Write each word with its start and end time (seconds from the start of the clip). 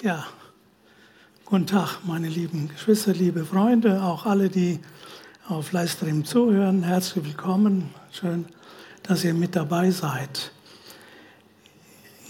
Ja, 0.00 0.24
guten 1.44 1.66
Tag, 1.66 1.98
meine 2.06 2.28
lieben 2.28 2.68
Geschwister, 2.68 3.12
liebe 3.12 3.44
Freunde, 3.44 4.00
auch 4.00 4.26
alle, 4.26 4.48
die 4.48 4.78
auf 5.48 5.72
Livestream 5.72 6.24
zuhören. 6.24 6.84
Herzlich 6.84 7.24
willkommen. 7.24 7.90
Schön, 8.12 8.44
dass 9.02 9.24
ihr 9.24 9.34
mit 9.34 9.56
dabei 9.56 9.90
seid. 9.90 10.52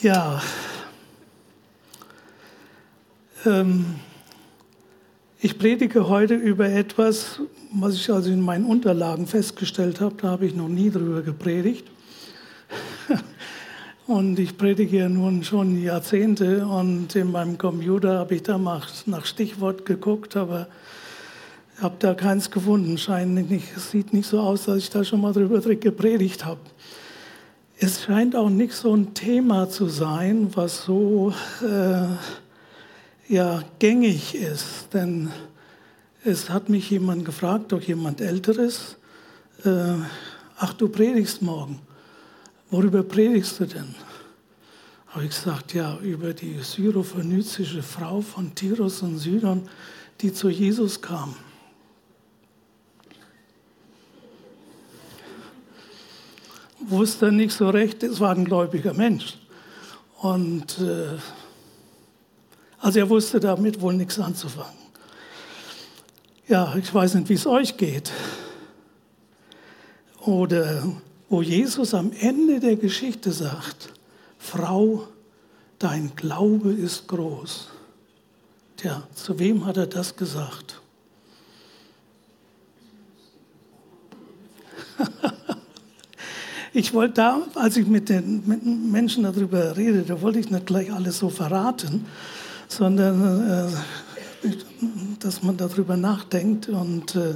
Ja, 0.00 0.40
ähm, 3.44 3.96
ich 5.38 5.58
predige 5.58 6.08
heute 6.08 6.36
über 6.36 6.70
etwas, 6.70 7.42
was 7.70 7.96
ich 7.96 8.10
also 8.10 8.30
in 8.30 8.40
meinen 8.40 8.64
Unterlagen 8.64 9.26
festgestellt 9.26 10.00
habe. 10.00 10.14
Da 10.14 10.28
habe 10.28 10.46
ich 10.46 10.54
noch 10.54 10.68
nie 10.68 10.90
drüber 10.90 11.20
gepredigt. 11.20 11.86
Und 14.08 14.38
ich 14.38 14.56
predige 14.56 15.00
ja 15.00 15.08
nun 15.10 15.44
schon 15.44 15.82
Jahrzehnte 15.82 16.66
und 16.66 17.14
in 17.14 17.30
meinem 17.30 17.58
Computer 17.58 18.20
habe 18.20 18.36
ich 18.36 18.42
da 18.42 18.56
nach 18.56 19.26
Stichwort 19.26 19.84
geguckt, 19.84 20.34
aber 20.34 20.66
habe 21.78 21.96
da 21.98 22.14
keins 22.14 22.50
gefunden. 22.50 22.96
Scheint 22.96 23.50
nicht, 23.50 23.66
es 23.76 23.90
sieht 23.90 24.14
nicht 24.14 24.26
so 24.26 24.40
aus, 24.40 24.64
dass 24.64 24.78
ich 24.78 24.88
da 24.88 25.04
schon 25.04 25.20
mal 25.20 25.34
drüber 25.34 25.60
gepredigt 25.60 26.46
habe. 26.46 26.60
Es 27.78 28.04
scheint 28.04 28.34
auch 28.34 28.48
nicht 28.48 28.72
so 28.72 28.96
ein 28.96 29.12
Thema 29.12 29.68
zu 29.68 29.88
sein, 29.88 30.52
was 30.54 30.84
so 30.86 31.34
äh, 31.62 32.06
ja, 33.30 33.62
gängig 33.78 34.34
ist. 34.34 34.88
Denn 34.94 35.28
es 36.24 36.48
hat 36.48 36.70
mich 36.70 36.88
jemand 36.88 37.26
gefragt, 37.26 37.72
doch 37.72 37.82
jemand 37.82 38.22
Älteres, 38.22 38.96
äh, 39.66 39.96
ach, 40.56 40.72
du 40.72 40.88
predigst 40.88 41.42
morgen. 41.42 41.78
Worüber 42.70 43.02
predigst 43.02 43.58
du 43.60 43.66
denn? 43.66 43.94
Habe 45.08 45.24
ich 45.24 45.30
gesagt, 45.30 45.72
ja, 45.72 45.98
über 45.98 46.34
die 46.34 46.58
syrophönizische 46.58 47.82
Frau 47.82 48.20
von 48.20 48.54
Tirus 48.54 49.00
und 49.00 49.18
Sidon, 49.18 49.68
die 50.20 50.32
zu 50.32 50.50
Jesus 50.50 51.00
kam. 51.00 51.34
Wusste 56.80 57.32
nicht 57.32 57.52
so 57.52 57.70
recht, 57.70 58.02
es 58.02 58.20
war 58.20 58.34
ein 58.34 58.44
gläubiger 58.44 58.92
Mensch. 58.92 59.38
Und 60.20 60.78
äh, 60.78 61.16
also 62.80 62.98
er 62.98 63.08
wusste 63.08 63.40
damit 63.40 63.80
wohl 63.80 63.94
nichts 63.94 64.18
anzufangen. 64.18 64.76
Ja, 66.46 66.74
ich 66.76 66.92
weiß 66.92 67.14
nicht, 67.14 67.28
wie 67.28 67.34
es 67.34 67.46
euch 67.46 67.76
geht. 67.76 68.12
Oder 70.20 70.82
wo 71.28 71.42
Jesus 71.42 71.94
am 71.94 72.12
Ende 72.20 72.60
der 72.60 72.76
Geschichte 72.76 73.32
sagt, 73.32 73.92
Frau, 74.38 75.08
dein 75.78 76.12
Glaube 76.16 76.72
ist 76.72 77.06
groß. 77.08 77.68
Tja, 78.76 79.02
zu 79.14 79.38
wem 79.38 79.66
hat 79.66 79.76
er 79.76 79.86
das 79.86 80.16
gesagt? 80.16 80.80
ich 86.72 86.94
wollte 86.94 87.14
da, 87.14 87.42
als 87.54 87.76
ich 87.76 87.86
mit 87.86 88.08
den, 88.08 88.90
Menschen 88.90 89.24
darüber 89.24 89.76
redete, 89.76 90.22
wollte 90.22 90.38
ich 90.38 90.50
nicht 90.50 90.66
gleich 90.66 90.92
alles 90.92 91.18
so 91.18 91.28
verraten, 91.28 92.06
sondern 92.68 93.48
äh, 93.50 93.68
dass 95.20 95.42
man 95.42 95.56
darüber 95.56 95.96
nachdenkt 95.96 96.68
und 96.68 97.16
äh, 97.16 97.34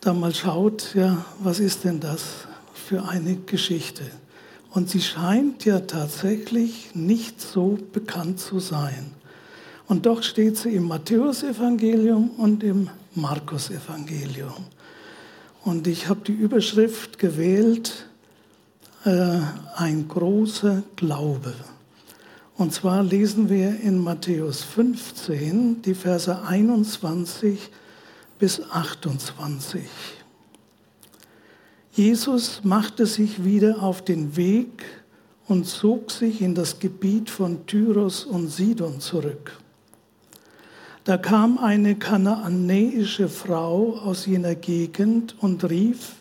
da 0.00 0.12
mal 0.12 0.34
schaut, 0.34 0.94
ja, 0.94 1.24
was 1.40 1.60
ist 1.60 1.84
denn 1.84 2.00
das? 2.00 2.47
Für 2.88 3.04
eine 3.04 3.36
Geschichte. 3.36 4.04
Und 4.70 4.88
sie 4.88 5.02
scheint 5.02 5.66
ja 5.66 5.80
tatsächlich 5.80 6.94
nicht 6.94 7.38
so 7.38 7.78
bekannt 7.92 8.40
zu 8.40 8.60
sein. 8.60 9.12
Und 9.88 10.06
doch 10.06 10.22
steht 10.22 10.56
sie 10.56 10.70
im 10.70 10.84
Matthäusevangelium 10.84 12.30
und 12.38 12.62
im 12.62 12.88
Markus-Evangelium. 13.14 14.64
Und 15.64 15.86
ich 15.86 16.08
habe 16.08 16.20
die 16.26 16.32
Überschrift 16.32 17.18
gewählt, 17.18 18.06
äh, 19.04 19.38
ein 19.76 20.08
großer 20.08 20.82
Glaube. 20.96 21.52
Und 22.56 22.72
zwar 22.72 23.02
lesen 23.02 23.50
wir 23.50 23.78
in 23.80 23.98
Matthäus 23.98 24.62
15 24.62 25.82
die 25.82 25.94
Verse 25.94 26.42
21 26.42 27.70
bis 28.38 28.62
28. 28.70 29.82
Jesus 31.98 32.60
machte 32.62 33.06
sich 33.06 33.44
wieder 33.44 33.82
auf 33.82 34.02
den 34.02 34.36
Weg 34.36 34.84
und 35.48 35.66
zog 35.66 36.12
sich 36.12 36.40
in 36.40 36.54
das 36.54 36.78
Gebiet 36.78 37.28
von 37.28 37.66
Tyros 37.66 38.24
und 38.24 38.46
Sidon 38.46 39.00
zurück. 39.00 39.58
Da 41.02 41.16
kam 41.16 41.58
eine 41.58 41.96
kanaanäische 41.96 43.28
Frau 43.28 43.98
aus 43.98 44.26
jener 44.26 44.54
Gegend 44.54 45.34
und 45.40 45.68
rief, 45.68 46.14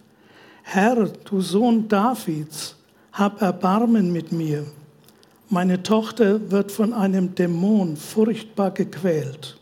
Herr, 0.63 1.09
du 1.25 1.41
Sohn 1.41 1.87
Davids, 1.87 2.75
hab 3.13 3.39
Erbarmen 3.43 4.11
mit 4.11 4.31
mir. 4.31 4.65
Meine 5.47 5.83
Tochter 5.83 6.49
wird 6.49 6.71
von 6.71 6.91
einem 6.91 7.35
Dämon 7.35 7.97
furchtbar 7.97 8.71
gequält. 8.71 9.59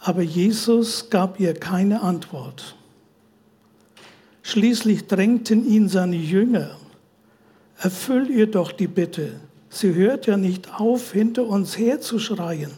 Aber 0.00 0.22
Jesus 0.22 1.08
gab 1.08 1.38
ihr 1.38 1.54
keine 1.54 2.02
Antwort. 2.02 2.74
Schließlich 4.46 5.06
drängten 5.06 5.66
ihn 5.66 5.88
seine 5.88 6.16
Jünger. 6.16 6.76
Erfüll 7.78 8.30
ihr 8.30 8.46
doch 8.46 8.72
die 8.72 8.86
Bitte. 8.86 9.40
Sie 9.70 9.94
hört 9.94 10.26
ja 10.26 10.36
nicht 10.36 10.78
auf, 10.78 11.12
hinter 11.12 11.46
uns 11.46 11.78
herzuschreien. 11.78 12.70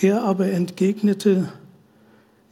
Er 0.00 0.22
aber 0.22 0.46
entgegnete, 0.46 1.52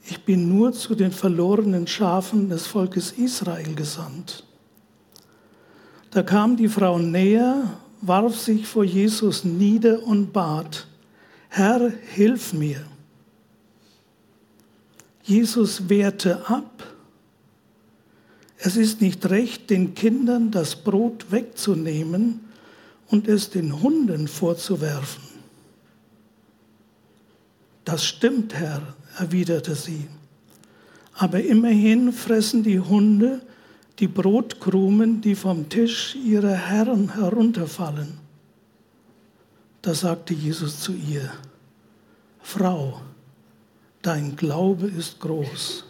ich 0.04 0.22
bin 0.26 0.54
nur 0.54 0.74
zu 0.74 0.94
den 0.94 1.10
verlorenen 1.10 1.86
Schafen 1.86 2.50
des 2.50 2.66
Volkes 2.66 3.12
Israel 3.12 3.74
gesandt. 3.74 4.44
Da 6.10 6.22
kam 6.22 6.58
die 6.58 6.68
Frau 6.68 6.98
näher, 6.98 7.78
warf 8.02 8.36
sich 8.36 8.66
vor 8.66 8.84
Jesus 8.84 9.44
nieder 9.44 10.02
und 10.02 10.34
bat, 10.34 10.86
Herr, 11.48 11.90
hilf 12.12 12.52
mir. 12.52 12.84
Jesus 15.22 15.88
wehrte 15.88 16.46
ab 16.50 16.97
es 18.58 18.76
ist 18.76 19.00
nicht 19.00 19.28
recht, 19.30 19.70
den 19.70 19.94
Kindern 19.94 20.50
das 20.50 20.76
Brot 20.76 21.30
wegzunehmen 21.30 22.40
und 23.06 23.28
es 23.28 23.50
den 23.50 23.82
Hunden 23.82 24.26
vorzuwerfen. 24.26 25.22
Das 27.84 28.04
stimmt, 28.04 28.54
Herr, 28.54 28.82
erwiderte 29.16 29.74
sie. 29.74 30.08
Aber 31.14 31.40
immerhin 31.40 32.12
fressen 32.12 32.62
die 32.62 32.80
Hunde 32.80 33.40
die 33.98 34.08
Brotkrumen, 34.08 35.20
die 35.20 35.34
vom 35.34 35.68
Tisch 35.68 36.14
ihrer 36.14 36.54
Herren 36.54 37.14
herunterfallen. 37.14 38.18
Da 39.82 39.94
sagte 39.94 40.34
Jesus 40.34 40.80
zu 40.80 40.92
ihr, 40.92 41.32
Frau, 42.40 43.00
dein 44.02 44.36
Glaube 44.36 44.86
ist 44.86 45.18
groß 45.20 45.87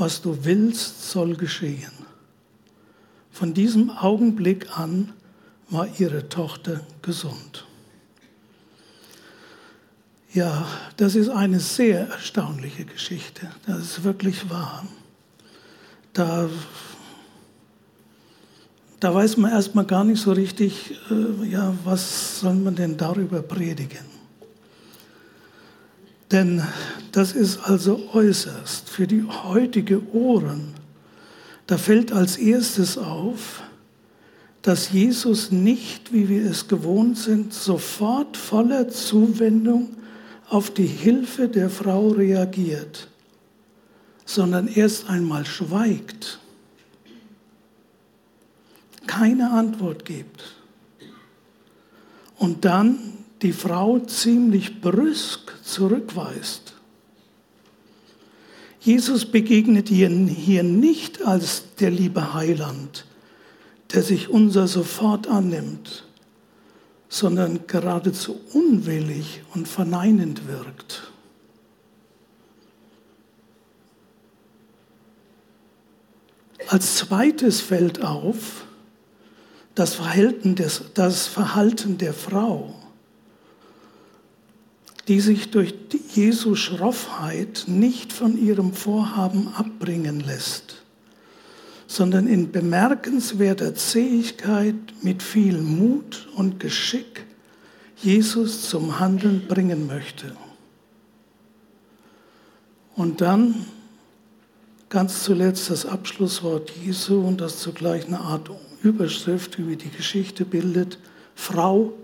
was 0.00 0.22
du 0.22 0.44
willst, 0.44 1.10
soll 1.10 1.36
geschehen. 1.36 1.92
Von 3.30 3.52
diesem 3.52 3.90
Augenblick 3.90 4.78
an 4.78 5.12
war 5.68 5.86
ihre 5.98 6.28
Tochter 6.28 6.80
gesund. 7.02 7.66
Ja, 10.32 10.66
das 10.96 11.16
ist 11.16 11.28
eine 11.28 11.60
sehr 11.60 12.08
erstaunliche 12.08 12.86
Geschichte. 12.86 13.50
Das 13.66 13.78
ist 13.78 14.04
wirklich 14.04 14.48
wahr. 14.48 14.86
Da, 16.14 16.48
da 19.00 19.14
weiß 19.14 19.36
man 19.36 19.50
erstmal 19.50 19.84
gar 19.84 20.04
nicht 20.04 20.22
so 20.22 20.32
richtig, 20.32 20.98
äh, 21.10 21.46
ja, 21.46 21.74
was 21.84 22.40
soll 22.40 22.54
man 22.54 22.74
denn 22.74 22.96
darüber 22.96 23.42
predigen. 23.42 24.19
Denn 26.30 26.62
das 27.12 27.32
ist 27.32 27.58
also 27.58 28.08
äußerst 28.12 28.88
für 28.88 29.06
die 29.06 29.24
heutige 29.24 30.12
Ohren. 30.14 30.74
Da 31.66 31.76
fällt 31.76 32.12
als 32.12 32.36
erstes 32.36 32.98
auf, 32.98 33.62
dass 34.62 34.92
Jesus 34.92 35.50
nicht, 35.50 36.12
wie 36.12 36.28
wir 36.28 36.44
es 36.48 36.68
gewohnt 36.68 37.16
sind, 37.18 37.52
sofort 37.52 38.36
voller 38.36 38.88
Zuwendung 38.88 39.96
auf 40.48 40.70
die 40.70 40.86
Hilfe 40.86 41.48
der 41.48 41.70
Frau 41.70 42.08
reagiert, 42.08 43.08
sondern 44.24 44.68
erst 44.68 45.08
einmal 45.08 45.46
schweigt, 45.46 46.40
keine 49.06 49.50
Antwort 49.50 50.04
gibt 50.04 50.56
und 52.38 52.64
dann 52.64 53.19
die 53.42 53.52
Frau 53.52 53.98
ziemlich 54.00 54.80
brüsk 54.80 55.52
zurückweist. 55.62 56.74
Jesus 58.80 59.26
begegnet 59.26 59.90
ihr 59.90 60.08
hier 60.08 60.62
nicht 60.62 61.22
als 61.22 61.64
der 61.80 61.90
liebe 61.90 62.32
Heiland, 62.32 63.04
der 63.92 64.02
sich 64.02 64.28
unser 64.28 64.66
sofort 64.66 65.28
annimmt, 65.28 66.06
sondern 67.08 67.66
geradezu 67.66 68.40
unwillig 68.54 69.42
und 69.54 69.68
verneinend 69.68 70.48
wirkt. 70.48 71.10
Als 76.68 76.96
zweites 76.96 77.60
fällt 77.60 78.02
auf 78.04 78.64
das 79.74 79.94
Verhalten, 79.94 80.54
des, 80.54 80.84
das 80.94 81.26
Verhalten 81.26 81.98
der 81.98 82.14
Frau, 82.14 82.79
die 85.10 85.18
sich 85.18 85.50
durch 85.50 85.74
Jesu 86.14 86.54
Schroffheit 86.54 87.64
nicht 87.66 88.12
von 88.12 88.38
ihrem 88.38 88.72
Vorhaben 88.72 89.48
abbringen 89.48 90.20
lässt, 90.20 90.84
sondern 91.88 92.28
in 92.28 92.52
bemerkenswerter 92.52 93.74
Zähigkeit 93.74 94.76
mit 95.02 95.24
viel 95.24 95.60
Mut 95.62 96.28
und 96.36 96.60
Geschick 96.60 97.26
Jesus 97.96 98.70
zum 98.70 99.00
Handeln 99.00 99.48
bringen 99.48 99.88
möchte. 99.88 100.30
Und 102.94 103.20
dann 103.20 103.66
ganz 104.90 105.24
zuletzt 105.24 105.70
das 105.70 105.86
Abschlusswort 105.86 106.70
Jesu 106.84 107.20
und 107.20 107.40
das 107.40 107.58
zugleich 107.58 108.06
eine 108.06 108.20
Art 108.20 108.48
Überschrift 108.84 109.58
über 109.58 109.74
die 109.74 109.90
Geschichte 109.90 110.44
bildet. 110.44 111.00
Frau, 111.34 111.94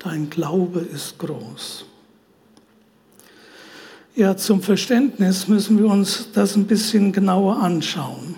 dein 0.00 0.30
Glaube 0.30 0.80
ist 0.80 1.20
groß. 1.20 1.86
Ja, 4.16 4.36
zum 4.36 4.62
Verständnis 4.62 5.48
müssen 5.48 5.76
wir 5.76 5.86
uns 5.86 6.28
das 6.32 6.54
ein 6.54 6.68
bisschen 6.68 7.10
genauer 7.10 7.60
anschauen. 7.60 8.36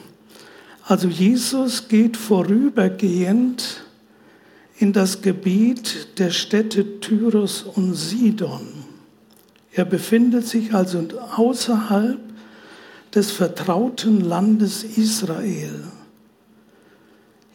Also 0.84 1.06
Jesus 1.08 1.88
geht 1.88 2.16
vorübergehend 2.16 3.84
in 4.78 4.94
das 4.94 5.20
Gebiet 5.20 6.18
der 6.18 6.30
Städte 6.30 7.00
Tyros 7.00 7.62
und 7.62 7.94
Sidon. 7.94 8.66
Er 9.72 9.84
befindet 9.84 10.46
sich 10.46 10.72
also 10.72 11.06
außerhalb 11.36 12.20
des 13.14 13.30
vertrauten 13.30 14.22
Landes 14.22 14.82
Israel. 14.82 15.84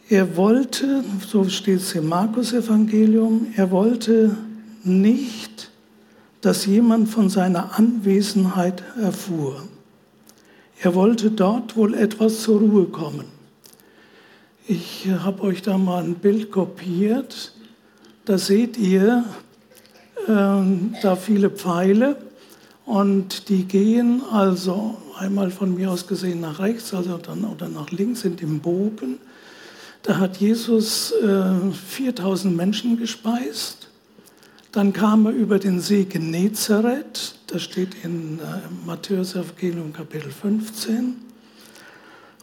Er 0.08 0.36
wollte, 0.36 1.02
so 1.26 1.48
steht 1.48 1.80
es 1.80 1.92
im 1.96 2.06
Markus-Evangelium, 2.06 3.48
er 3.56 3.72
wollte 3.72 4.36
nicht, 4.84 5.71
dass 6.42 6.66
jemand 6.66 7.08
von 7.08 7.28
seiner 7.28 7.78
Anwesenheit 7.78 8.82
erfuhr. 9.00 9.62
Er 10.80 10.94
wollte 10.94 11.30
dort 11.30 11.76
wohl 11.76 11.94
etwas 11.94 12.42
zur 12.42 12.58
Ruhe 12.58 12.86
kommen. 12.86 13.26
Ich 14.66 15.08
habe 15.08 15.42
euch 15.42 15.62
da 15.62 15.78
mal 15.78 16.02
ein 16.02 16.16
Bild 16.16 16.50
kopiert. 16.50 17.52
Da 18.24 18.38
seht 18.38 18.76
ihr 18.76 19.24
äh, 20.26 20.62
da 21.02 21.16
viele 21.16 21.50
Pfeile 21.50 22.16
und 22.86 23.48
die 23.48 23.64
gehen 23.64 24.22
also 24.30 24.96
einmal 25.18 25.52
von 25.52 25.74
mir 25.74 25.92
aus 25.92 26.08
gesehen 26.08 26.40
nach 26.40 26.58
rechts 26.58 26.92
also 26.92 27.18
dann, 27.18 27.44
oder 27.44 27.68
nach 27.68 27.90
links 27.90 28.24
in 28.24 28.36
dem 28.36 28.58
Bogen. 28.58 29.18
Da 30.02 30.18
hat 30.18 30.38
Jesus 30.38 31.12
äh, 31.12 31.72
4000 31.72 32.56
Menschen 32.56 32.98
gespeist. 32.98 33.81
Dann 34.72 34.94
kam 34.94 35.26
er 35.26 35.32
über 35.32 35.58
den 35.58 35.80
See 35.80 36.04
Genezareth, 36.04 37.34
das 37.46 37.62
steht 37.62 37.90
in 38.04 38.38
äh, 38.38 38.86
Matthäus 38.86 39.34
Evangelium 39.34 39.92
Kapitel 39.92 40.30
15 40.30 41.16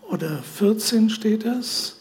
oder 0.07 0.37
14 0.37 1.09
steht 1.09 1.43
das. 1.43 1.95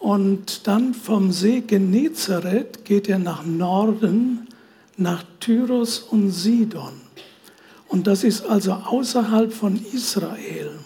Und 0.00 0.66
dann 0.66 0.92
vom 0.92 1.30
See 1.30 1.60
Genezareth 1.60 2.84
geht 2.84 3.08
er 3.08 3.20
nach 3.20 3.46
Norden, 3.46 4.48
nach 4.96 5.22
Tyros 5.38 6.00
und 6.00 6.32
Sidon. 6.32 6.94
Und 7.86 8.08
das 8.08 8.24
ist 8.24 8.44
also 8.44 8.72
außerhalb 8.72 9.52
von 9.52 9.80
Israel. 9.92 10.80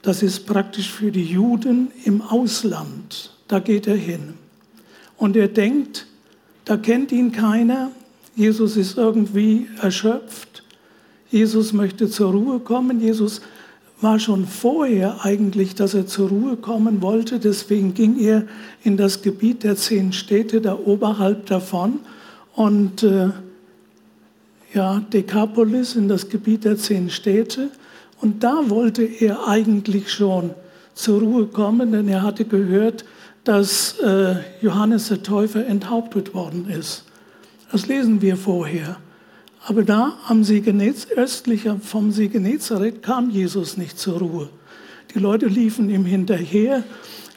Das 0.00 0.22
ist 0.22 0.46
praktisch 0.46 0.90
für 0.90 1.12
die 1.12 1.24
Juden 1.24 1.90
im 2.04 2.22
Ausland. 2.22 3.34
Da 3.46 3.58
geht 3.58 3.86
er 3.86 3.96
hin. 3.96 4.32
Und 5.18 5.36
er 5.36 5.48
denkt, 5.48 6.06
da 6.64 6.76
kennt 6.76 7.12
ihn 7.12 7.32
keiner. 7.32 7.90
Jesus 8.36 8.76
ist 8.76 8.96
irgendwie 8.96 9.68
erschöpft. 9.80 10.62
Jesus 11.30 11.72
möchte 11.72 12.08
zur 12.08 12.32
Ruhe 12.32 12.60
kommen. 12.60 13.00
Jesus 13.00 13.40
war 14.00 14.18
schon 14.18 14.46
vorher 14.46 15.24
eigentlich, 15.24 15.74
dass 15.74 15.94
er 15.94 16.06
zur 16.06 16.28
Ruhe 16.28 16.56
kommen 16.56 17.00
wollte. 17.02 17.38
Deswegen 17.38 17.94
ging 17.94 18.18
er 18.18 18.44
in 18.82 18.96
das 18.96 19.22
Gebiet 19.22 19.62
der 19.62 19.76
zehn 19.76 20.12
Städte 20.12 20.60
da 20.60 20.78
oberhalb 20.78 21.46
davon. 21.46 22.00
Und 22.54 23.02
äh, 23.02 23.30
ja, 24.72 25.00
Dekapolis, 25.12 25.96
in 25.96 26.08
das 26.08 26.28
Gebiet 26.28 26.64
der 26.64 26.76
zehn 26.76 27.10
Städte. 27.10 27.70
Und 28.20 28.42
da 28.42 28.68
wollte 28.68 29.02
er 29.04 29.46
eigentlich 29.48 30.12
schon 30.12 30.50
zur 30.94 31.20
Ruhe 31.20 31.46
kommen, 31.46 31.92
denn 31.92 32.08
er 32.08 32.22
hatte 32.22 32.44
gehört, 32.44 33.04
dass 33.44 33.98
äh, 34.00 34.36
Johannes 34.60 35.08
der 35.08 35.22
Täufer 35.22 35.66
enthauptet 35.66 36.34
worden 36.34 36.68
ist. 36.68 37.04
Das 37.70 37.86
lesen 37.86 38.22
wir 38.22 38.36
vorher. 38.36 38.96
Aber 39.66 39.82
da 39.82 40.14
am 40.28 40.44
See 40.44 40.60
Genez, 40.60 41.06
östlicher 41.14 41.78
vom 41.82 42.10
See 42.10 42.28
Genezareth 42.28 43.02
kam 43.02 43.30
Jesus 43.30 43.76
nicht 43.76 43.98
zur 43.98 44.18
Ruhe. 44.18 44.48
Die 45.14 45.18
Leute 45.18 45.46
liefen 45.46 45.88
ihm 45.90 46.04
hinterher. 46.04 46.82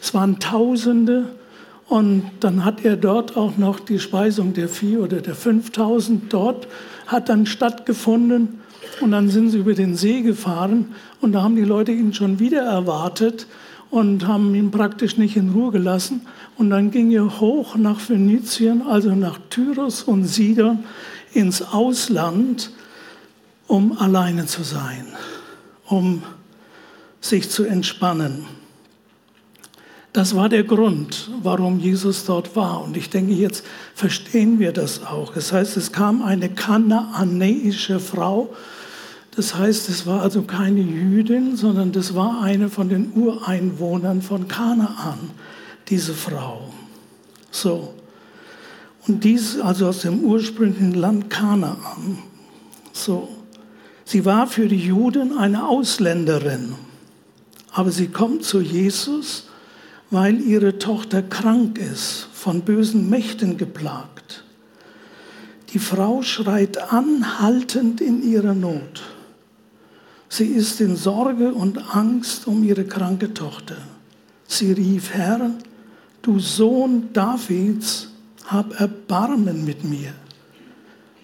Es 0.01 0.13
waren 0.13 0.39
Tausende. 0.39 1.27
Und 1.87 2.29
dann 2.41 2.65
hat 2.65 2.83
er 2.83 2.97
dort 2.97 3.37
auch 3.37 3.57
noch 3.57 3.79
die 3.79 3.99
Speisung 3.99 4.53
der 4.53 4.67
vier 4.67 5.01
oder 5.01 5.21
der 5.21 5.35
5000 5.35 6.33
dort 6.33 6.67
hat 7.05 7.29
dann 7.29 7.45
stattgefunden. 7.45 8.59
Und 8.99 9.11
dann 9.11 9.29
sind 9.29 9.51
sie 9.51 9.59
über 9.59 9.73
den 9.73 9.95
See 9.95 10.21
gefahren 10.21 10.95
und 11.21 11.31
da 11.31 11.43
haben 11.43 11.55
die 11.55 11.63
Leute 11.63 11.91
ihn 11.91 12.13
schon 12.13 12.39
wieder 12.39 12.63
erwartet 12.63 13.47
und 13.89 14.27
haben 14.27 14.53
ihn 14.55 14.71
praktisch 14.71 15.17
nicht 15.17 15.37
in 15.37 15.49
Ruhe 15.49 15.71
gelassen. 15.71 16.21
Und 16.57 16.69
dann 16.69 16.91
ging 16.91 17.11
er 17.11 17.39
hoch 17.39 17.75
nach 17.75 17.99
Phönizien, 17.99 18.81
also 18.81 19.15
nach 19.15 19.39
Tyros 19.49 20.03
und 20.03 20.25
Sidon, 20.25 20.83
ins 21.33 21.61
Ausland, 21.61 22.71
um 23.67 23.97
alleine 23.97 24.45
zu 24.45 24.63
sein, 24.63 25.05
um 25.85 26.23
sich 27.21 27.49
zu 27.49 27.63
entspannen. 27.63 28.45
Das 30.13 30.35
war 30.35 30.49
der 30.49 30.63
Grund, 30.63 31.29
warum 31.43 31.79
Jesus 31.79 32.25
dort 32.25 32.55
war. 32.55 32.83
Und 32.83 32.97
ich 32.97 33.09
denke, 33.09 33.33
jetzt 33.33 33.63
verstehen 33.93 34.57
wir 34.57 34.71
das 34.71 35.05
auch. 35.05 35.33
Das 35.33 35.51
heißt, 35.51 35.77
es 35.77 35.91
kam 35.91 36.23
eine 36.23 36.49
kanaanäische 36.49 37.99
Frau. 37.99 38.51
Das 39.37 39.55
heißt, 39.55 39.87
es 39.87 40.05
war 40.05 40.21
also 40.21 40.41
keine 40.41 40.81
Jüdin, 40.81 41.55
sondern 41.55 41.93
das 41.93 42.13
war 42.13 42.41
eine 42.41 42.69
von 42.69 42.89
den 42.89 43.13
Ureinwohnern 43.13 44.21
von 44.21 44.49
Kanaan, 44.49 45.31
diese 45.87 46.13
Frau. 46.13 46.73
So. 47.51 47.93
Und 49.07 49.23
dies 49.23 49.61
also 49.61 49.87
aus 49.87 50.01
dem 50.01 50.25
ursprünglichen 50.25 50.93
Land 50.93 51.29
Kanaan. 51.29 52.17
So. 52.91 53.29
Sie 54.03 54.25
war 54.25 54.47
für 54.47 54.67
die 54.67 54.85
Juden 54.85 55.37
eine 55.37 55.65
Ausländerin. 55.67 56.75
Aber 57.71 57.91
sie 57.91 58.07
kommt 58.07 58.43
zu 58.43 58.59
Jesus 58.59 59.47
weil 60.09 60.39
ihre 60.41 60.79
Tochter 60.79 61.21
krank 61.21 61.77
ist, 61.77 62.27
von 62.33 62.61
bösen 62.61 63.09
Mächten 63.09 63.57
geplagt. 63.57 64.43
Die 65.73 65.79
Frau 65.79 66.21
schreit 66.21 66.91
anhaltend 66.93 67.99
in 67.99 68.23
ihrer 68.23 68.53
Not. 68.53 69.03
Sie 70.29 70.47
ist 70.47 70.81
in 70.81 70.95
Sorge 70.95 71.53
und 71.53 71.95
Angst 71.95 72.47
um 72.47 72.63
ihre 72.63 72.85
kranke 72.85 73.33
Tochter. 73.33 73.77
Sie 74.47 74.71
rief, 74.71 75.13
Herr, 75.13 75.51
du 76.21 76.39
Sohn 76.39 77.09
Davids, 77.13 78.09
hab 78.45 78.79
Erbarmen 78.79 79.65
mit 79.65 79.83
mir. 79.83 80.13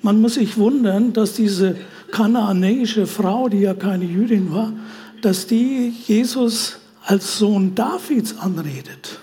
Man 0.02 0.22
muss 0.22 0.36
sich 0.36 0.58
wundern, 0.58 1.14
dass 1.14 1.34
diese 1.34 1.78
kanaanäische 2.12 3.08
Frau, 3.08 3.48
die 3.48 3.62
ja 3.62 3.74
keine 3.74 4.06
Jüdin 4.06 4.52
war, 4.52 4.74
dass 5.22 5.48
die 5.48 5.94
Jesus 6.06 6.78
als 7.06 7.38
Sohn 7.38 7.76
Davids 7.76 8.38
anredet. 8.38 9.20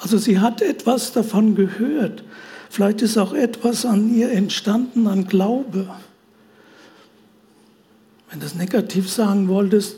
Also 0.00 0.18
sie 0.18 0.38
hat 0.38 0.62
etwas 0.62 1.12
davon 1.12 1.54
gehört. 1.54 2.24
Vielleicht 2.70 3.02
ist 3.02 3.16
auch 3.18 3.32
etwas 3.32 3.84
an 3.84 4.14
ihr 4.14 4.30
entstanden 4.30 5.06
an 5.06 5.26
Glaube. 5.26 5.88
Wenn 8.34 8.40
du 8.40 8.46
das 8.46 8.56
negativ 8.56 9.08
sagen 9.08 9.46
wolltest, 9.46 9.94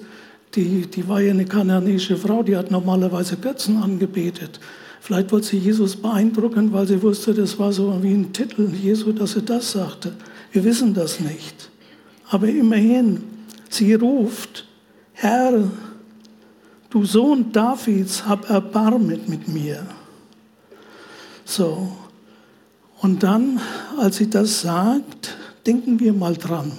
die, 0.54 0.82
die 0.82 1.08
war 1.08 1.22
ja 1.22 1.30
eine 1.30 1.46
kananäische 1.46 2.18
Frau, 2.18 2.42
die 2.42 2.54
hat 2.54 2.70
normalerweise 2.70 3.38
Götzen 3.38 3.82
angebetet. 3.82 4.60
Vielleicht 5.00 5.32
wollte 5.32 5.46
sie 5.46 5.56
Jesus 5.56 5.96
beeindrucken, 5.96 6.70
weil 6.70 6.86
sie 6.86 7.00
wusste, 7.00 7.32
das 7.32 7.58
war 7.58 7.72
so 7.72 7.98
wie 8.02 8.12
ein 8.12 8.34
Titel 8.34 8.68
Jesu, 8.74 9.12
dass 9.12 9.32
sie 9.32 9.40
das 9.40 9.72
sagte. 9.72 10.12
Wir 10.52 10.62
wissen 10.64 10.92
das 10.92 11.18
nicht. 11.18 11.70
Aber 12.28 12.46
immerhin, 12.46 13.22
sie 13.70 13.94
ruft, 13.94 14.66
Herr, 15.14 15.70
du 16.90 17.06
Sohn 17.06 17.50
Davids, 17.52 18.26
hab 18.26 18.50
Erbarmen 18.50 19.22
mit 19.28 19.48
mir. 19.48 19.86
So, 21.46 21.90
Und 23.00 23.22
dann, 23.22 23.62
als 23.96 24.18
sie 24.18 24.28
das 24.28 24.60
sagt, 24.60 25.38
denken 25.64 26.00
wir 26.00 26.12
mal 26.12 26.36
dran. 26.36 26.72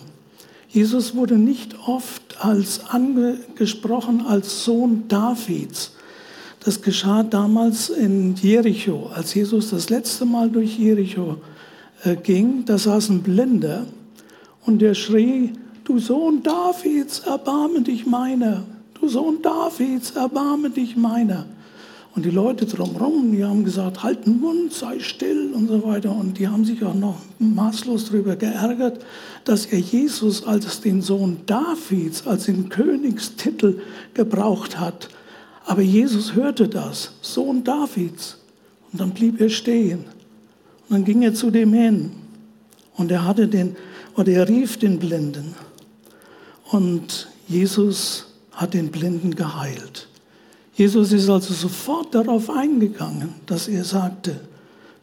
Jesus 0.69 1.15
wurde 1.15 1.37
nicht 1.37 1.75
oft 1.87 2.43
als 2.43 2.81
angesprochen 2.89 4.25
als 4.25 4.65
Sohn 4.65 5.07
Davids. 5.07 5.93
Das 6.59 6.81
geschah 6.81 7.23
damals 7.23 7.89
in 7.89 8.35
Jericho, 8.35 9.09
als 9.13 9.33
Jesus 9.33 9.69
das 9.69 9.89
letzte 9.89 10.25
Mal 10.25 10.49
durch 10.49 10.77
Jericho 10.77 11.37
äh, 12.03 12.15
ging. 12.15 12.65
Da 12.65 12.77
saß 12.77 13.09
ein 13.09 13.23
Blinder 13.23 13.85
und 14.65 14.81
der 14.81 14.93
schrie, 14.93 15.53
du 15.85 15.99
Sohn 15.99 16.43
Davids, 16.43 17.19
erbarme 17.19 17.81
dich 17.81 18.05
meiner. 18.05 18.63
Du 18.99 19.07
Sohn 19.07 19.41
Davids, 19.41 20.11
erbarme 20.11 20.69
dich 20.69 20.97
meiner. 20.97 21.45
Und 22.17 22.23
die 22.23 22.31
Leute 22.31 22.65
drumherum, 22.65 23.31
die 23.31 23.45
haben 23.45 23.63
gesagt, 23.63 24.01
halt 24.01 24.25
den 24.25 24.39
Mund, 24.39 24.73
sei 24.73 24.97
still 24.97 25.51
und 25.53 25.67
so 25.67 25.83
weiter. 25.83 26.09
Und 26.09 26.39
die 26.39 26.47
haben 26.47 26.65
sich 26.65 26.83
auch 26.83 26.95
noch 26.95 27.21
maßlos 27.37 28.05
darüber 28.05 28.35
geärgert, 28.35 29.05
dass 29.43 29.67
er 29.67 29.77
Jesus 29.77 30.43
als 30.43 30.81
den 30.81 31.03
Sohn 31.03 31.37
Davids, 31.45 32.25
als 32.25 32.45
den 32.45 32.69
Königstitel 32.69 33.81
gebraucht 34.15 34.79
hat. 34.79 35.09
Aber 35.67 35.83
Jesus 35.83 36.33
hörte 36.33 36.67
das, 36.67 37.11
Sohn 37.21 37.63
Davids. 37.63 38.39
Und 38.91 38.99
dann 38.99 39.11
blieb 39.11 39.39
er 39.39 39.49
stehen. 39.49 39.99
Und 40.89 40.95
dann 40.95 41.05
ging 41.05 41.21
er 41.21 41.35
zu 41.35 41.51
dem 41.51 41.71
hin. 41.71 42.13
Und 42.95 43.11
er 43.11 43.25
hatte 43.25 43.47
den, 43.47 43.75
oder 44.15 44.31
er 44.31 44.49
rief 44.49 44.77
den 44.77 44.97
Blinden. 44.97 45.53
Und 46.71 47.27
Jesus 47.47 48.25
hat 48.53 48.73
den 48.73 48.89
Blinden 48.89 49.35
geheilt. 49.35 50.07
Jesus 50.77 51.11
ist 51.11 51.27
also 51.27 51.55
sofort 51.55 52.13
darauf 52.13 52.51
eingegangen, 52.51 53.33
dass 53.47 53.67
er 53.67 53.83
sagte, 53.83 54.39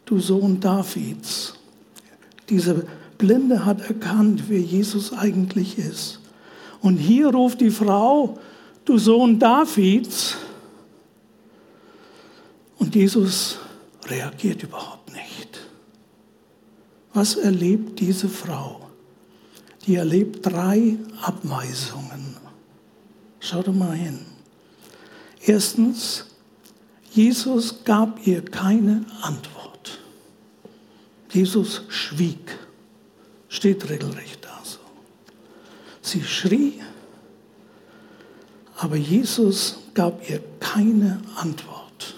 du 0.05 0.19
Sohn 0.21 0.61
Davids. 0.61 1.53
Dieser 2.47 2.75
Blinde 3.17 3.65
hat 3.65 3.81
erkannt, 3.81 4.43
wer 4.47 4.61
Jesus 4.61 5.11
eigentlich 5.11 5.77
ist. 5.77 6.21
Und 6.81 6.95
hier 6.95 7.27
ruft 7.27 7.59
die 7.59 7.71
Frau, 7.71 8.39
du 8.85 8.97
Sohn 8.97 9.37
Davids. 9.37 10.37
Und 12.77 12.95
Jesus 12.95 13.57
reagiert 14.05 14.63
überhaupt 14.63 15.11
nicht. 15.11 15.59
Was 17.13 17.35
erlebt 17.35 17.99
diese 17.99 18.29
Frau? 18.29 18.79
Die 19.85 19.95
erlebt 19.95 20.45
drei 20.45 20.95
Abweisungen. 21.21 22.37
Schau 23.41 23.61
doch 23.61 23.73
mal 23.73 23.91
hin. 23.91 24.34
Erstens, 25.47 26.25
Jesus 27.11 27.83
gab 27.83 28.25
ihr 28.25 28.43
keine 28.43 29.05
Antwort. 29.21 29.99
Jesus 31.31 31.83
schwieg. 31.89 32.57
Steht 33.47 33.87
regelrecht 33.89 34.43
da 34.43 34.59
so. 34.63 34.79
Sie 36.01 36.23
schrie, 36.23 36.81
aber 38.77 38.95
Jesus 38.95 39.77
gab 39.93 40.27
ihr 40.29 40.41
keine 40.59 41.21
Antwort. 41.35 42.15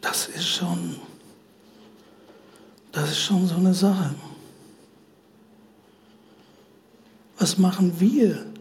Das 0.00 0.26
ist 0.26 0.46
schon, 0.46 0.96
das 2.90 3.10
ist 3.10 3.20
schon 3.20 3.46
so 3.46 3.56
eine 3.56 3.74
Sache. 3.74 4.14
Was 7.38 7.58
machen 7.58 8.00
wir, 8.00 8.51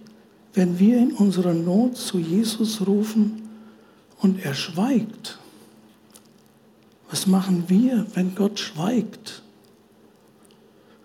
wenn 0.53 0.79
wir 0.79 0.97
in 0.97 1.13
unserer 1.13 1.53
Not 1.53 1.97
zu 1.97 2.19
Jesus 2.19 2.85
rufen 2.85 3.49
und 4.19 4.43
er 4.43 4.53
schweigt? 4.53 5.39
Was 7.09 7.27
machen 7.27 7.65
wir, 7.67 8.05
wenn 8.13 8.35
Gott 8.35 8.59
schweigt? 8.59 9.43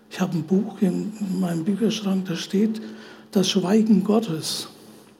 Ich 0.09 0.19
habe 0.19 0.37
ein 0.37 0.43
Buch 0.43 0.81
in 0.81 1.13
meinem 1.39 1.63
Bücherschrank, 1.63 2.25
da 2.25 2.35
steht 2.35 2.81
das 3.31 3.49
Schweigen 3.49 4.03
Gottes. 4.03 4.69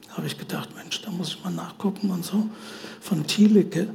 Da 0.08 0.16
habe 0.16 0.26
ich 0.26 0.38
gedacht, 0.38 0.70
Mensch, 0.74 1.02
da 1.02 1.10
muss 1.10 1.28
ich 1.28 1.44
mal 1.44 1.52
nachgucken 1.52 2.10
und 2.10 2.24
so. 2.24 2.48
Von 3.00 3.26
Thielicke, 3.26 3.88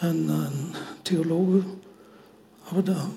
ein, 0.00 0.74
Theologe. 1.04 1.64
Aber 2.70 2.82
da 2.82 3.08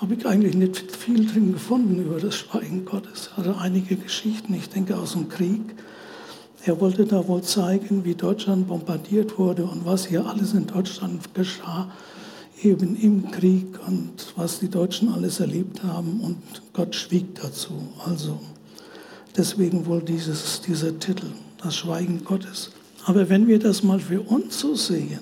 habe 0.00 0.14
ich 0.14 0.26
eigentlich 0.26 0.54
nicht 0.54 0.96
viel 0.96 1.26
drin 1.26 1.52
gefunden 1.52 2.00
über 2.00 2.20
das 2.20 2.36
Schweigen 2.36 2.84
Gottes. 2.84 3.36
Hatte 3.36 3.56
einige 3.58 3.96
Geschichten, 3.96 4.54
ich 4.54 4.68
denke 4.68 4.96
aus 4.96 5.12
dem 5.12 5.28
Krieg. 5.28 5.74
Er 6.64 6.80
wollte 6.80 7.04
da 7.04 7.26
wohl 7.26 7.42
zeigen, 7.42 8.04
wie 8.04 8.14
Deutschland 8.14 8.68
bombardiert 8.68 9.38
wurde 9.38 9.64
und 9.64 9.84
was 9.84 10.06
hier 10.06 10.24
alles 10.26 10.52
in 10.52 10.66
Deutschland 10.66 11.34
geschah, 11.34 11.90
eben 12.62 12.96
im 12.96 13.30
Krieg 13.30 13.78
und 13.86 14.32
was 14.36 14.60
die 14.60 14.68
Deutschen 14.68 15.12
alles 15.12 15.40
erlebt 15.40 15.82
haben 15.82 16.20
und 16.20 16.36
Gott 16.72 16.94
schwieg 16.94 17.34
dazu. 17.40 17.88
Also 18.04 18.38
deswegen 19.36 19.86
wohl 19.86 20.02
dieses, 20.02 20.60
dieser 20.60 20.96
Titel, 20.98 21.26
das 21.62 21.76
Schweigen 21.76 22.22
Gottes. 22.24 22.70
Aber 23.04 23.28
wenn 23.28 23.48
wir 23.48 23.58
das 23.58 23.82
mal 23.82 23.98
für 23.98 24.20
uns 24.20 24.60
so 24.60 24.74
sehen, 24.74 25.20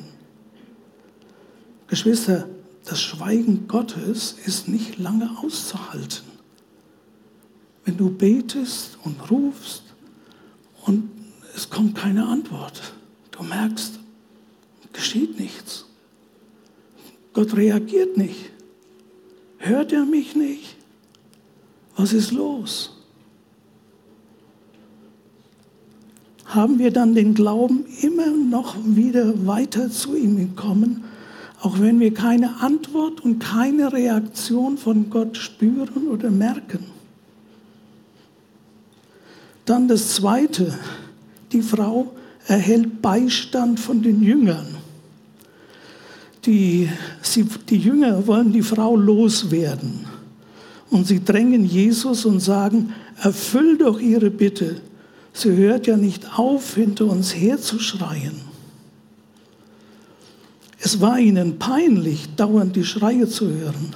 Geschwister, 1.86 2.46
das 2.86 3.02
Schweigen 3.02 3.66
Gottes 3.66 4.36
ist 4.46 4.68
nicht 4.68 4.98
lange 4.98 5.38
auszuhalten. 5.42 6.24
Wenn 7.84 7.96
du 7.96 8.10
betest 8.10 8.96
und 9.04 9.30
rufst 9.30 9.82
und 10.84 11.10
es 11.54 11.68
kommt 11.68 11.96
keine 11.96 12.26
Antwort. 12.26 12.94
Du 13.32 13.42
merkst, 13.42 13.98
geschieht 14.92 15.38
nichts. 15.38 15.84
Gott 17.32 17.56
reagiert 17.56 18.16
nicht. 18.16 18.50
Hört 19.58 19.92
er 19.92 20.04
mich 20.04 20.36
nicht? 20.36 20.76
Was 21.96 22.12
ist 22.12 22.30
los? 22.30 22.92
Haben 26.44 26.78
wir 26.78 26.92
dann 26.92 27.14
den 27.14 27.34
Glauben 27.34 27.84
immer 28.00 28.28
noch 28.28 28.76
wieder 28.84 29.44
weiter 29.46 29.90
zu 29.90 30.14
ihm 30.14 30.36
gekommen, 30.36 31.04
auch 31.60 31.80
wenn 31.80 32.00
wir 32.00 32.12
keine 32.12 32.60
Antwort 32.60 33.20
und 33.20 33.38
keine 33.38 33.92
Reaktion 33.92 34.78
von 34.78 35.10
Gott 35.10 35.36
spüren 35.36 36.08
oder 36.08 36.30
merken? 36.30 36.84
Dann 39.64 39.88
das 39.88 40.14
Zweite, 40.14 40.78
die 41.52 41.62
Frau 41.62 42.12
erhält 42.46 43.02
Beistand 43.02 43.80
von 43.80 44.02
den 44.02 44.22
Jüngern. 44.22 44.76
Die, 46.44 46.88
sie, 47.22 47.44
die 47.68 47.78
Jünger 47.78 48.26
wollen 48.26 48.52
die 48.52 48.62
Frau 48.62 48.96
loswerden. 48.96 50.06
Und 50.90 51.08
sie 51.08 51.24
drängen 51.24 51.64
Jesus 51.64 52.24
und 52.24 52.38
sagen, 52.38 52.92
erfüll 53.20 53.78
doch 53.78 53.98
ihre 53.98 54.30
Bitte. 54.30 54.80
Sie 55.32 55.50
hört 55.56 55.88
ja 55.88 55.96
nicht 55.96 56.38
auf, 56.38 56.76
hinter 56.76 57.06
uns 57.06 57.34
herzuschreien. 57.34 58.45
Es 60.86 61.00
war 61.00 61.18
ihnen 61.18 61.58
peinlich, 61.58 62.28
dauernd 62.36 62.76
die 62.76 62.84
Schreie 62.84 63.26
zu 63.26 63.48
hören. 63.48 63.92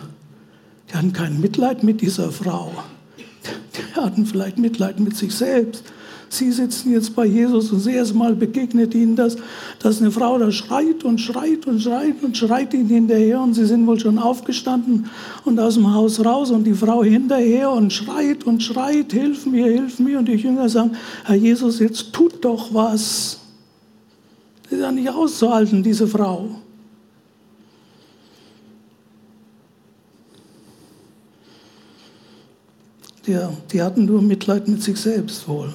Die 0.89 0.97
hatten 0.97 1.13
kein 1.13 1.41
Mitleid 1.41 1.85
mit 1.85 2.01
dieser 2.01 2.33
Frau. 2.33 2.73
Die 3.77 3.95
hatten 3.95 4.27
vielleicht 4.27 4.59
Mitleid 4.59 4.99
mit 4.99 5.17
sich 5.17 5.33
selbst. 5.33 5.85
Sie 6.31 6.51
sitzen 6.51 6.91
jetzt 6.91 7.15
bei 7.15 7.27
Jesus 7.27 7.71
und 7.71 7.87
das 7.87 8.13
Mal 8.13 8.35
begegnet 8.35 8.93
ihnen 8.97 9.15
das, 9.15 9.37
dass 9.79 10.01
eine 10.01 10.11
Frau 10.11 10.37
da 10.37 10.51
schreit 10.51 11.05
und 11.05 11.21
schreit 11.21 11.65
und 11.69 11.81
schreit 11.81 12.25
und 12.25 12.37
schreit 12.37 12.75
ihnen 12.75 12.89
hinterher 12.89 13.41
und 13.41 13.55
sie 13.55 13.67
sind 13.67 13.87
wohl 13.87 14.01
schon 14.01 14.19
aufgestanden 14.19 15.09
und 15.45 15.61
aus 15.61 15.75
dem 15.75 15.95
Haus 15.95 16.25
raus 16.25 16.51
und 16.51 16.65
die 16.65 16.75
Frau 16.75 17.05
hinterher 17.05 17.71
und 17.71 17.93
schreit 17.93 18.43
und 18.43 18.65
schreit, 18.65 19.13
hilf 19.13 19.47
mir, 19.47 19.67
hilf 19.67 20.01
mir 20.01 20.19
und 20.19 20.27
die 20.27 20.35
Jünger 20.35 20.69
sagen, 20.69 20.97
Herr 21.23 21.37
Jesus, 21.37 21.79
jetzt 21.79 22.13
tut 22.13 22.45
doch 22.45 22.75
was. 22.75 23.39
Das 24.65 24.73
ist 24.73 24.81
ja 24.81 24.91
nicht 24.91 25.09
auszuhalten, 25.09 25.85
diese 25.85 26.09
Frau. 26.09 26.60
Die, 33.31 33.39
die 33.73 33.83
hatten 33.83 34.07
nur 34.07 34.21
Mitleid 34.21 34.67
mit 34.67 34.83
sich 34.83 34.99
selbst 34.99 35.47
wohl 35.47 35.73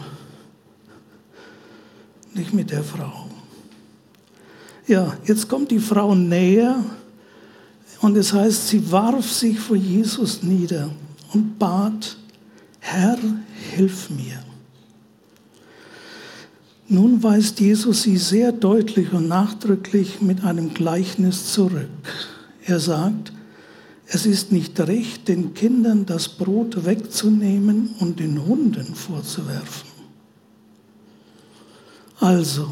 nicht 2.35 2.53
mit 2.53 2.71
der 2.71 2.83
Frau. 2.83 3.29
Ja, 4.87 5.17
jetzt 5.25 5.49
kommt 5.49 5.71
die 5.71 5.79
Frau 5.79 6.13
näher 6.13 6.83
und 8.01 8.15
es 8.17 8.33
heißt, 8.33 8.67
sie 8.67 8.91
warf 8.91 9.31
sich 9.31 9.59
vor 9.59 9.77
Jesus 9.77 10.43
nieder 10.43 10.89
und 11.33 11.57
bat, 11.57 12.17
Herr, 12.79 13.17
hilf 13.75 14.09
mir. 14.11 14.43
Nun 16.87 17.23
weist 17.23 17.59
Jesus 17.59 18.03
sie 18.03 18.17
sehr 18.17 18.51
deutlich 18.51 19.11
und 19.11 19.27
nachdrücklich 19.27 20.21
mit 20.21 20.43
einem 20.43 20.73
Gleichnis 20.73 21.51
zurück. 21.51 21.89
Er 22.63 22.79
sagt, 22.79 23.31
es 24.07 24.25
ist 24.25 24.51
nicht 24.51 24.79
recht, 24.79 25.27
den 25.27 25.53
Kindern 25.53 26.05
das 26.05 26.29
Brot 26.29 26.85
wegzunehmen 26.85 27.95
und 27.99 28.19
den 28.19 28.45
Hunden 28.45 28.93
vorzuwerfen. 28.95 29.89
Also, 32.19 32.67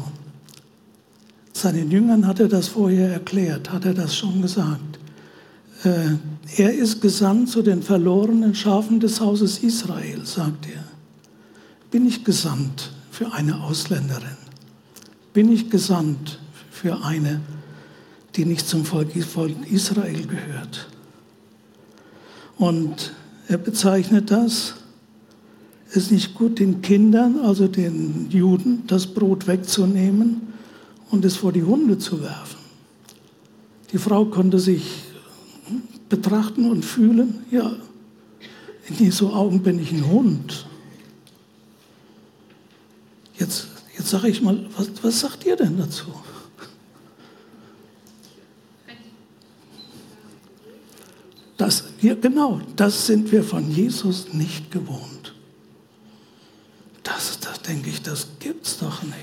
Seinen 1.64 1.90
Jüngern 1.90 2.26
hat 2.26 2.40
er 2.40 2.48
das 2.48 2.68
vorher 2.68 3.10
erklärt, 3.10 3.72
hat 3.72 3.84
er 3.84 3.94
das 3.94 4.14
schon 4.14 4.42
gesagt. 4.42 4.98
Äh, 5.84 6.16
er 6.56 6.74
ist 6.74 7.00
gesandt 7.00 7.48
zu 7.48 7.62
den 7.62 7.82
verlorenen 7.82 8.54
Schafen 8.56 8.98
des 8.98 9.20
Hauses 9.20 9.60
Israel, 9.60 10.26
sagt 10.26 10.66
er. 10.66 10.84
Bin 11.92 12.06
ich 12.06 12.24
gesandt 12.24 12.90
für 13.10 13.32
eine 13.32 13.62
Ausländerin? 13.62 14.36
Bin 15.32 15.50
ich 15.50 15.70
gesandt 15.70 16.40
für 16.70 17.02
eine, 17.04 17.40
die 18.34 18.44
nicht 18.44 18.68
zum 18.68 18.84
Volk 18.84 19.14
Israel 19.14 20.26
gehört? 20.26 20.88
Und 22.56 23.12
er 23.48 23.58
bezeichnet 23.58 24.30
das, 24.30 24.74
es 25.90 25.96
ist 25.96 26.10
nicht 26.10 26.34
gut, 26.34 26.58
den 26.58 26.82
Kindern, 26.82 27.38
also 27.38 27.68
den 27.68 28.28
Juden, 28.30 28.84
das 28.86 29.06
Brot 29.06 29.46
wegzunehmen 29.46 30.54
und 31.10 31.24
es 31.24 31.36
vor 31.36 31.52
die 31.52 31.62
Hunde 31.62 31.98
zu 31.98 32.20
werfen. 32.20 32.58
Die 33.92 33.98
Frau 33.98 34.24
konnte 34.24 34.58
sich 34.58 34.82
betrachten 36.08 36.70
und 36.70 36.84
fühlen, 36.84 37.44
ja, 37.50 37.76
in 38.88 38.96
Jesu 38.96 39.30
Augen 39.30 39.62
bin 39.62 39.78
ich 39.78 39.92
ein 39.92 40.06
Hund. 40.06 40.66
Jetzt, 43.38 43.68
jetzt 43.96 44.10
sage 44.10 44.28
ich 44.28 44.42
mal, 44.42 44.66
was, 44.76 44.90
was 45.02 45.20
sagt 45.20 45.46
ihr 45.46 45.56
denn 45.56 45.78
dazu? 45.78 46.06
Das, 51.56 51.84
ja, 52.04 52.14
genau, 52.14 52.60
das 52.76 53.06
sind 53.06 53.32
wir 53.32 53.42
von 53.42 53.70
Jesus 53.70 54.32
nicht 54.32 54.70
gewohnt. 54.70 55.34
Das, 57.02 57.38
das 57.40 57.62
denke 57.62 57.90
ich, 57.90 58.02
das 58.02 58.28
gibt's 58.38 58.78
doch 58.78 59.02
nicht. 59.02 59.14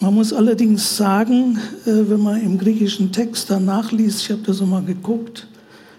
Man 0.00 0.14
muss 0.14 0.32
allerdings 0.32 0.96
sagen, 0.96 1.58
äh, 1.84 2.08
wenn 2.08 2.22
man 2.22 2.40
im 2.40 2.58
griechischen 2.58 3.10
Text 3.10 3.50
danach 3.50 3.90
liest, 3.90 4.22
ich 4.22 4.30
habe 4.30 4.42
das 4.42 4.60
mal 4.60 4.84
geguckt, 4.84 5.48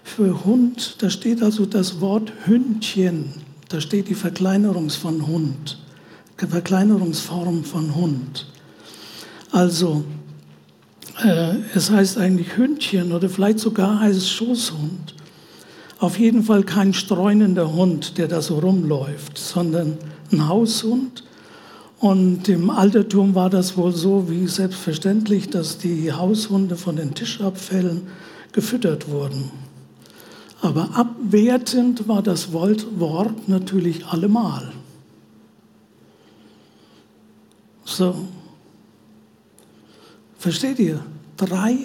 für 0.02 0.44
Hund, 0.44 0.96
da 0.98 1.10
steht 1.10 1.42
also 1.42 1.66
das 1.66 2.00
Wort 2.00 2.32
Hündchen, 2.46 3.32
da 3.68 3.80
steht 3.80 4.08
die 4.08 4.14
Verkleinerungs 4.14 4.96
von 4.96 5.26
Hund, 5.26 5.78
Verkleinerungsform 6.36 7.64
von 7.64 7.94
Hund. 7.94 8.46
Also, 9.52 10.04
äh, 11.24 11.56
es 11.74 11.90
heißt 11.90 12.18
eigentlich 12.18 12.56
Hündchen 12.56 13.12
oder 13.12 13.28
vielleicht 13.28 13.58
sogar 13.58 14.00
heißt 14.00 14.18
es 14.18 14.30
Schoßhund. 14.30 15.14
Auf 15.98 16.18
jeden 16.18 16.42
Fall 16.42 16.62
kein 16.62 16.94
streunender 16.94 17.72
Hund, 17.72 18.16
der 18.18 18.28
da 18.28 18.40
so 18.40 18.58
rumläuft, 18.58 19.36
sondern 19.36 19.98
ein 20.32 20.48
Haushund 20.48 21.24
und 22.00 22.48
im 22.48 22.70
Altertum 22.70 23.34
war 23.34 23.50
das 23.50 23.76
wohl 23.76 23.92
so 23.92 24.30
wie 24.30 24.46
selbstverständlich, 24.46 25.50
dass 25.50 25.76
die 25.76 26.10
Haushunde 26.10 26.76
von 26.76 26.96
den 26.96 27.14
Tischabfällen 27.14 28.06
gefüttert 28.52 29.10
wurden. 29.10 29.50
Aber 30.62 30.88
abwertend 30.94 32.08
war 32.08 32.22
das 32.22 32.52
Wort 32.54 33.48
natürlich 33.48 34.06
allemal. 34.06 34.72
So. 37.84 38.14
Versteht 40.40 40.80
ihr? 40.80 41.04
Drei 41.36 41.78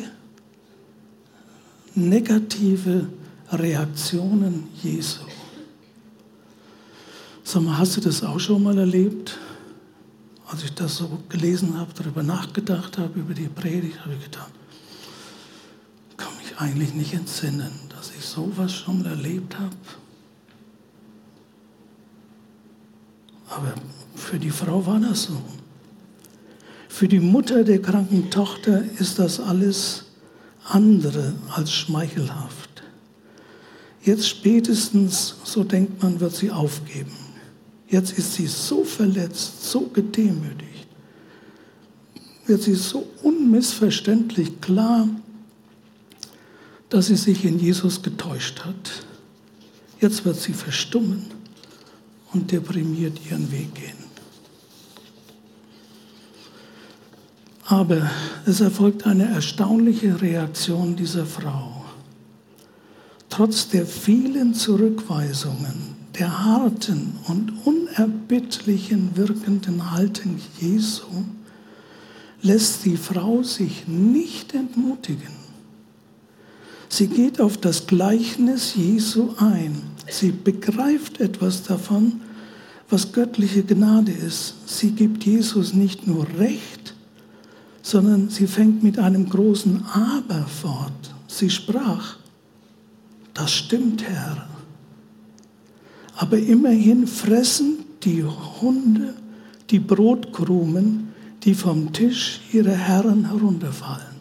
negative 1.94 3.08
Reaktionen 3.52 4.68
Jesu. 4.82 5.22
Sag 7.44 7.62
mal, 7.62 7.78
hast 7.78 7.96
du 7.96 8.02
das 8.02 8.24
auch 8.24 8.40
schon 8.40 8.64
mal 8.64 8.78
erlebt? 8.78 9.38
als 10.48 10.64
ich 10.64 10.74
das 10.74 10.98
so 10.98 11.20
gelesen 11.30 11.78
habe, 11.78 11.92
darüber 11.94 12.24
nachgedacht 12.24 12.98
habe, 12.98 13.20
über 13.20 13.34
die 13.34 13.48
Predigt, 13.48 14.00
habe 14.02 14.14
ich 14.14 14.24
gedacht, 14.26 14.52
kann 16.18 16.36
mich 16.38 16.58
eigentlich 16.58 16.94
nicht 16.94 17.14
entsinnen, 17.14 17.72
dass 17.90 18.12
ich 18.18 18.24
sowas 18.24 18.72
schon 18.72 19.04
erlebt 19.06 19.58
habe. 19.58 19.76
Aber 23.50 23.74
für 24.16 24.38
die 24.38 24.52
Frau 24.52 24.86
war 24.86 25.00
das 25.00 25.24
so. 25.24 25.42
Für 26.96 27.10
die 27.10 27.20
Mutter 27.20 27.66
der 27.66 27.82
kranken 27.82 28.30
Tochter 28.30 28.82
ist 29.00 29.20
das 29.20 29.42
alles 29.42 30.06
andere 30.64 31.36
als 31.50 31.74
schmeichelhaft. 31.74 32.84
Jetzt 34.02 34.30
spätestens, 34.30 35.36
so 35.44 35.66
denkt 35.66 36.02
man, 36.02 36.22
wird 36.22 36.34
sie 36.34 36.52
aufgeben. 36.52 37.12
Jetzt 37.90 38.18
ist 38.18 38.36
sie 38.36 38.48
so 38.48 38.86
verletzt, 38.86 39.70
so 39.70 39.82
gedemütigt. 39.88 40.88
Wird 42.46 42.64
sie 42.64 42.76
so 42.76 43.06
unmissverständlich 43.24 44.62
klar, 44.62 45.10
dass 46.88 47.08
sie 47.08 47.18
sich 47.18 47.44
in 47.44 47.60
Jesus 47.60 48.04
getäuscht 48.04 48.62
hat. 48.62 49.04
Jetzt 50.00 50.24
wird 50.24 50.40
sie 50.40 50.54
verstummen 50.54 51.26
und 52.32 52.54
deprimiert 52.54 53.20
ihren 53.30 53.52
Weg 53.52 53.76
gehen. 53.76 54.05
Aber 57.66 58.10
es 58.46 58.62
erfolgt 58.62 59.08
eine 59.08 59.26
erstaunliche 59.26 60.22
Reaktion 60.22 60.96
dieser 60.96 61.26
Frau. 61.26 61.84
Trotz 63.30 63.70
der 63.70 63.86
vielen 63.86 64.54
Zurückweisungen, 64.54 65.96
der 66.18 66.46
harten 66.46 67.18
und 67.28 67.52
unerbittlichen 67.66 69.18
wirkenden 69.18 69.92
Haltung 69.92 70.38
Jesu 70.62 71.08
lässt 72.42 72.86
die 72.86 72.98
Frau 72.98 73.42
sich 73.42 73.88
nicht 73.88 74.54
entmutigen. 74.54 75.34
Sie 76.88 77.08
geht 77.08 77.42
auf 77.42 77.58
das 77.58 77.88
Gleichnis 77.88 78.76
Jesu 78.76 79.34
ein. 79.38 79.82
Sie 80.08 80.32
begreift 80.32 81.20
etwas 81.20 81.64
davon, 81.64 82.22
was 82.90 83.12
göttliche 83.12 83.64
Gnade 83.64 84.12
ist. 84.12 84.54
Sie 84.68 84.92
gibt 84.92 85.26
Jesus 85.26 85.74
nicht 85.74 86.08
nur 86.08 86.28
Recht, 86.38 86.95
sondern 87.86 88.30
sie 88.30 88.48
fängt 88.48 88.82
mit 88.82 88.98
einem 88.98 89.30
großen 89.30 89.86
Aber 89.94 90.48
fort. 90.48 91.14
Sie 91.28 91.52
sprach, 91.52 92.18
das 93.36 93.52
stimmt, 93.52 94.02
Herr. 94.02 94.48
Aber 96.16 96.40
immerhin 96.40 97.06
fressen 97.06 97.86
die 98.02 98.24
Hunde 98.24 99.14
die 99.70 99.78
Brotkrumen, 99.78 101.10
die 101.44 101.54
vom 101.54 101.94
Tisch 101.94 102.42
ihrer 102.52 102.72
Herren 102.72 103.26
herunterfallen. 103.26 104.16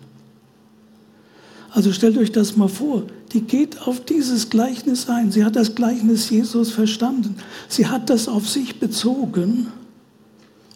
Also 1.71 1.91
stellt 1.95 2.19
euch 2.19 2.33
das 2.33 2.59
mal 2.59 2.69
vor, 2.69 3.05
die 3.33 3.41
geht 3.41 3.81
auf 3.89 4.05
dieses 4.05 4.51
Gleichnis 4.51 5.09
ein. 5.09 5.33
Sie 5.33 5.43
hat 5.43 5.57
das 5.57 5.75
Gleichnis 5.75 6.29
Jesus 6.29 6.71
verstanden. 6.71 7.37
Sie 7.69 7.87
hat 7.87 8.11
das 8.11 8.29
auf 8.29 8.47
sich 8.47 8.79
bezogen 8.79 9.69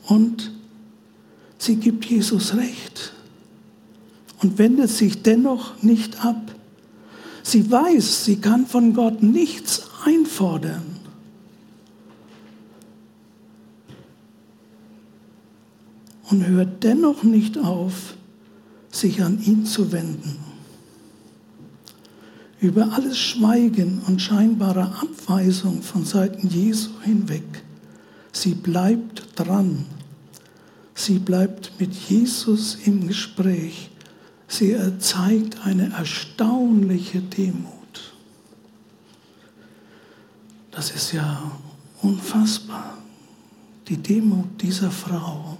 und 0.06 0.52
sie 1.58 1.76
gibt 1.76 2.04
Jesus 2.04 2.54
recht 2.54 3.12
und 4.42 4.58
wendet 4.58 4.90
sich 4.90 5.22
dennoch 5.22 5.82
nicht 5.82 6.24
ab. 6.24 6.40
Sie 7.42 7.70
weiß, 7.70 8.24
sie 8.24 8.36
kann 8.36 8.66
von 8.66 8.94
Gott 8.94 9.22
nichts 9.22 9.88
einfordern. 10.04 10.98
und 16.30 16.46
hört 16.46 16.84
dennoch 16.84 17.22
nicht 17.22 17.58
auf, 17.58 18.14
sich 18.90 19.22
an 19.22 19.42
ihn 19.42 19.64
zu 19.64 19.92
wenden. 19.92 20.38
Über 22.60 22.92
alles 22.92 23.18
Schweigen 23.18 24.02
und 24.06 24.20
scheinbare 24.20 24.82
Abweisung 24.82 25.82
von 25.82 26.04
Seiten 26.04 26.48
Jesu 26.48 26.90
hinweg. 27.02 27.44
Sie 28.32 28.54
bleibt 28.54 29.28
dran. 29.36 29.86
Sie 30.98 31.20
bleibt 31.20 31.78
mit 31.78 31.94
Jesus 31.94 32.76
im 32.84 33.06
Gespräch. 33.06 33.88
Sie 34.48 34.76
zeigt 34.98 35.64
eine 35.64 35.92
erstaunliche 35.92 37.20
Demut. 37.20 38.14
Das 40.72 40.90
ist 40.90 41.12
ja 41.12 41.52
unfassbar. 42.02 42.98
Die 43.86 43.96
Demut 43.96 44.60
dieser 44.60 44.90
Frau 44.90 45.56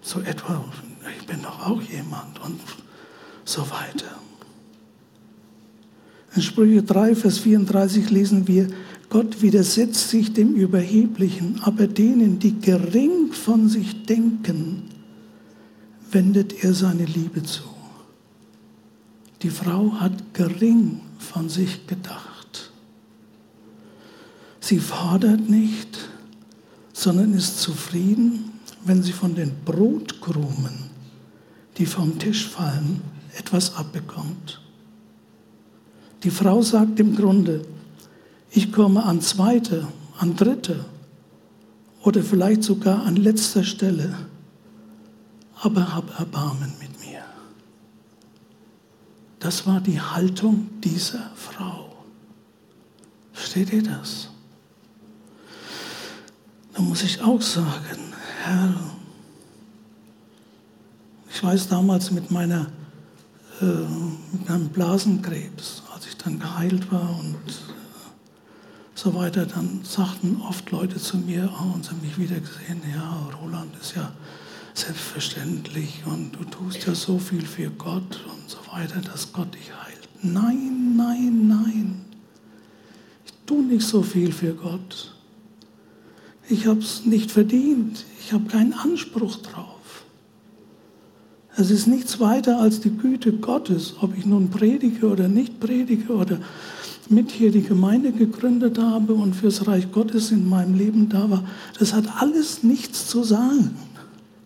so 0.00 0.20
etwa, 0.20 0.64
ich 1.18 1.26
bin 1.26 1.42
doch 1.42 1.66
auch 1.66 1.82
jemand 1.82 2.40
und 2.44 2.60
so 3.44 3.62
weiter. 3.70 4.20
In 6.36 6.42
Sprüche 6.42 6.84
3, 6.84 7.16
Vers 7.16 7.40
34 7.40 8.08
lesen 8.10 8.46
wir, 8.46 8.68
Gott 9.12 9.42
widersetzt 9.42 10.08
sich 10.08 10.32
dem 10.32 10.54
Überheblichen, 10.54 11.60
aber 11.64 11.86
denen, 11.86 12.38
die 12.38 12.58
gering 12.58 13.30
von 13.30 13.68
sich 13.68 14.06
denken, 14.06 14.84
wendet 16.10 16.64
er 16.64 16.72
seine 16.72 17.04
Liebe 17.04 17.42
zu. 17.42 17.62
Die 19.42 19.50
Frau 19.50 19.92
hat 20.00 20.32
gering 20.32 21.02
von 21.18 21.50
sich 21.50 21.86
gedacht. 21.86 22.72
Sie 24.60 24.78
fordert 24.78 25.46
nicht, 25.46 26.08
sondern 26.94 27.34
ist 27.34 27.60
zufrieden, 27.60 28.52
wenn 28.86 29.02
sie 29.02 29.12
von 29.12 29.34
den 29.34 29.52
Brotkrumen, 29.66 30.88
die 31.76 31.84
vom 31.84 32.18
Tisch 32.18 32.48
fallen, 32.48 33.02
etwas 33.36 33.76
abbekommt. 33.76 34.62
Die 36.22 36.30
Frau 36.30 36.62
sagt 36.62 36.98
im 36.98 37.14
Grunde, 37.14 37.66
ich 38.52 38.70
komme 38.72 39.02
an 39.02 39.20
zweiter, 39.20 39.88
an 40.18 40.36
dritter 40.36 40.84
oder 42.02 42.22
vielleicht 42.22 42.62
sogar 42.62 43.04
an 43.04 43.16
letzter 43.16 43.64
Stelle, 43.64 44.14
aber 45.60 45.94
hab 45.94 46.18
Erbarmen 46.18 46.72
mit 46.78 47.00
mir. 47.00 47.22
Das 49.38 49.66
war 49.66 49.80
die 49.80 50.00
Haltung 50.00 50.68
dieser 50.80 51.30
Frau. 51.34 51.92
Versteht 53.32 53.72
ihr 53.72 53.82
das? 53.82 54.28
Da 56.74 56.82
muss 56.82 57.02
ich 57.02 57.20
auch 57.22 57.40
sagen, 57.40 58.12
Herr, 58.42 58.74
ich 61.30 61.42
weiß 61.42 61.68
damals 61.68 62.10
mit 62.10 62.30
meiner 62.30 62.66
äh, 63.60 63.64
mit 63.64 64.50
einem 64.50 64.68
Blasenkrebs, 64.68 65.82
als 65.94 66.06
ich 66.06 66.16
dann 66.16 66.38
geheilt 66.38 66.90
war 66.90 67.18
und 67.18 67.38
so 68.94 69.14
weiter, 69.14 69.46
dann 69.46 69.80
sagten 69.84 70.40
oft 70.46 70.70
Leute 70.70 70.96
zu 70.96 71.16
mir, 71.16 71.50
oh, 71.58 71.74
und 71.74 71.84
sie 71.84 71.90
haben 71.90 72.00
mich 72.02 72.18
wieder 72.18 72.38
gesehen, 72.38 72.82
ja, 72.94 73.30
Roland 73.42 73.74
ist 73.80 73.96
ja 73.96 74.12
selbstverständlich 74.74 76.02
und 76.06 76.32
du 76.32 76.44
tust 76.44 76.86
ja 76.86 76.94
so 76.94 77.18
viel 77.18 77.44
für 77.44 77.70
Gott 77.70 78.20
und 78.32 78.48
so 78.48 78.58
weiter, 78.72 79.00
dass 79.00 79.32
Gott 79.32 79.54
dich 79.54 79.70
heilt. 79.84 80.08
Nein, 80.22 80.94
nein, 80.96 81.48
nein. 81.48 82.04
Ich 83.26 83.32
tue 83.46 83.62
nicht 83.62 83.86
so 83.86 84.02
viel 84.02 84.32
für 84.32 84.54
Gott. 84.54 85.14
Ich 86.48 86.66
habe 86.66 86.80
es 86.80 87.04
nicht 87.04 87.30
verdient. 87.30 88.04
Ich 88.20 88.32
habe 88.32 88.44
keinen 88.44 88.72
Anspruch 88.72 89.36
drauf. 89.36 90.04
Es 91.56 91.70
ist 91.70 91.86
nichts 91.86 92.18
weiter 92.18 92.60
als 92.60 92.80
die 92.80 92.96
Güte 92.96 93.32
Gottes, 93.32 93.96
ob 94.00 94.16
ich 94.16 94.24
nun 94.24 94.48
predige 94.48 95.06
oder 95.06 95.28
nicht 95.28 95.60
predige 95.60 96.12
oder 96.12 96.40
mit 97.10 97.30
hier 97.30 97.50
die 97.50 97.62
Gemeinde 97.62 98.12
gegründet 98.12 98.78
habe 98.78 99.14
und 99.14 99.34
fürs 99.34 99.66
Reich 99.66 99.90
Gottes 99.92 100.30
in 100.30 100.48
meinem 100.48 100.74
Leben 100.74 101.08
da 101.08 101.28
war, 101.30 101.44
das 101.78 101.92
hat 101.92 102.04
alles 102.20 102.62
nichts 102.62 103.06
zu 103.08 103.22
sagen. 103.22 103.76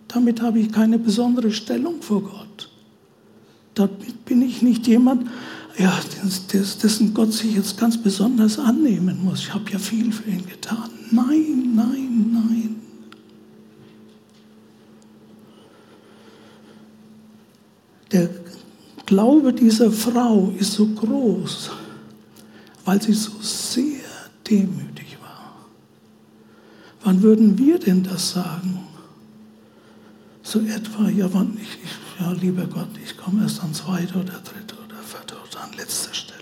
Damit 0.09 0.40
habe 0.40 0.61
ich 0.61 0.73
keine 0.73 0.99
besondere 0.99 1.51
Stellung 1.51 2.01
vor 2.01 2.23
Gott. 2.23 2.71
Damit 3.75 4.25
bin 4.25 4.40
ich 4.42 4.62
nicht 4.62 4.87
jemand, 4.87 5.29
ja, 5.79 5.92
dessen 6.23 7.12
Gott 7.12 7.33
sich 7.33 7.55
jetzt 7.55 7.79
ganz 7.79 7.99
besonders 7.99 8.59
annehmen 8.59 9.23
muss. 9.23 9.40
Ich 9.40 9.55
habe 9.55 9.71
ja 9.71 9.79
viel 9.79 10.11
für 10.11 10.31
ihn 10.31 10.47
getan. 10.47 10.88
Nein, 11.11 11.73
nein, 11.75 12.31
nein. 12.33 12.77
Der 18.12 18.31
Glaube 19.05 19.53
dieser 19.53 19.90
Frau 19.92 20.53
ist 20.59 20.73
so 20.73 20.87
groß, 20.87 21.71
weil 22.87 23.03
sie 23.03 23.12
so 23.12 23.33
sehr 23.42 24.01
demütig 24.49 25.18
war. 25.20 25.53
Wann 27.03 27.20
würden 27.20 27.59
wir 27.59 27.79
denn 27.79 28.03
das 28.05 28.31
sagen? 28.31 28.81
So 30.42 30.61
etwa, 30.61 31.09
ja, 31.09 31.29
wann 31.35 31.59
ich, 31.61 31.79
ich 31.83 32.20
ja, 32.20 32.31
lieber 32.31 32.64
Gott, 32.66 32.88
ich 33.05 33.16
komme 33.16 33.42
erst 33.42 33.62
an 33.62 33.75
zweiter 33.75 34.20
oder 34.20 34.35
dritter 34.35 34.77
oder 34.87 35.03
vierter 35.03 35.37
oder 35.51 35.64
an 35.64 35.72
letzter 35.77 36.14
Stelle. 36.14 36.37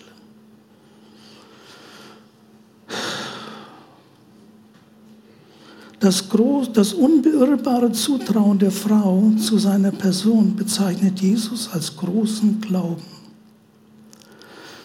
Das, 5.99 6.29
groß, 6.29 6.75
das 6.75 6.93
unbeirrbare 6.93 7.91
Zutrauen 7.93 8.59
der 8.59 8.71
Frau 8.71 9.33
zu 9.39 9.57
seiner 9.57 9.93
Person 9.93 10.55
bezeichnet 10.55 11.21
Jesus 11.21 11.71
als 11.73 11.97
großen 11.97 12.61
Glauben. 12.61 13.03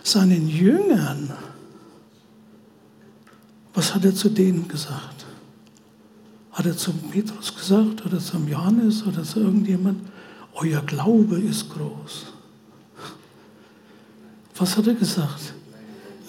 Seinen 0.01 0.47
Jüngern 0.47 1.33
was 3.73 3.93
hat 3.93 4.05
er 4.05 4.15
zu 4.15 4.29
denen 4.29 4.67
gesagt? 4.67 5.25
Hat 6.51 6.65
er 6.65 6.75
zum 6.75 6.95
Petrus 7.11 7.55
gesagt 7.55 8.05
oder 8.05 8.19
zum 8.19 8.47
Johannes 8.47 9.05
oder 9.05 9.23
zu 9.23 9.39
irgendjemand? 9.39 9.99
Euer 10.53 10.81
Glaube 10.81 11.39
ist 11.39 11.69
groß. 11.69 12.25
Was 14.57 14.75
hat 14.75 14.87
er 14.87 14.95
gesagt? 14.95 15.53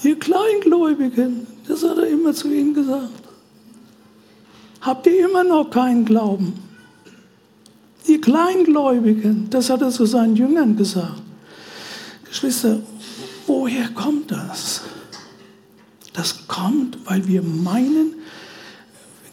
Ihr 0.03 0.19
Kleingläubigen, 0.19 1.47
das 1.67 1.83
hat 1.83 1.99
er 1.99 2.07
immer 2.07 2.33
zu 2.33 2.49
ihnen 2.53 2.75
gesagt. 2.75 3.25
Habt 4.81 5.07
ihr 5.07 5.29
immer 5.29 5.45
noch 5.45 5.69
keinen 5.69 6.05
Glauben? 6.05 6.55
Ihr 8.07 8.21
Kleingläubigen, 8.21 9.51
das 9.51 9.69
hat 9.69 9.83
er 9.83 9.91
zu 9.91 10.07
seinen 10.07 10.37
Jüngern 10.37 10.77
gesagt. 10.77 11.23
Geschwister, 12.25 12.81
woher 13.47 13.89
kommt 13.89 14.31
das? 14.31 14.83
Das 16.21 16.47
kommt, 16.49 16.99
weil 17.07 17.27
wir 17.27 17.41
meinen, 17.41 18.13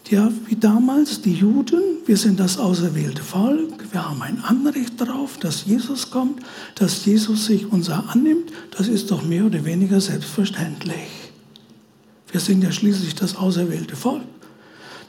ja, 0.08 0.32
wie 0.46 0.56
damals 0.56 1.20
die 1.20 1.34
Juden, 1.34 1.82
wir 2.06 2.16
sind 2.16 2.40
das 2.40 2.58
auserwählte 2.58 3.24
Volk, 3.24 3.92
wir 3.92 4.08
haben 4.08 4.22
ein 4.22 4.42
Anrecht 4.42 4.94
darauf, 5.02 5.38
dass 5.38 5.66
Jesus 5.66 6.12
kommt, 6.12 6.40
dass 6.76 7.04
Jesus 7.04 7.48
sich 7.48 7.70
unser 7.70 8.10
annimmt, 8.10 8.54
das 8.72 8.88
ist 8.88 9.12
doch 9.12 9.22
mehr 9.22 9.48
oder 9.48 9.66
weniger 9.66 10.00
selbstverständlich. 10.00 11.10
Wir 12.32 12.40
sind 12.40 12.64
ja 12.64 12.72
schließlich 12.72 13.16
das 13.16 13.36
auserwählte 13.36 13.98
Volk. 13.98 14.24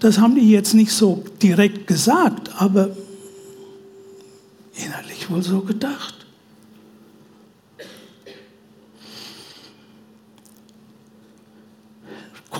Das 0.00 0.18
haben 0.18 0.34
die 0.34 0.50
jetzt 0.50 0.74
nicht 0.74 0.90
so 0.90 1.22
direkt 1.40 1.86
gesagt, 1.86 2.60
aber 2.60 2.90
innerlich 4.74 5.30
wohl 5.30 5.44
so 5.44 5.60
gedacht. 5.60 6.17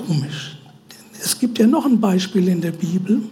Komisch. 0.09 0.57
Es 1.23 1.39
gibt 1.39 1.59
ja 1.59 1.67
noch 1.67 1.85
ein 1.85 2.01
Beispiel 2.01 2.49
in 2.49 2.61
der 2.61 2.73
Bibel, 2.73 3.23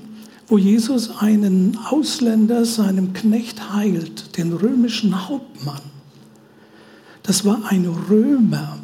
wo 0.48 0.58
Jesus 0.58 1.18
einen 1.18 1.78
Ausländer 1.88 2.64
seinem 2.64 3.12
Knecht 3.12 3.72
heilt, 3.72 4.36
den 4.36 4.52
römischen 4.52 5.28
Hauptmann. 5.28 5.80
Das 7.22 7.44
war 7.44 7.60
ein 7.70 7.86
Römer 7.86 8.78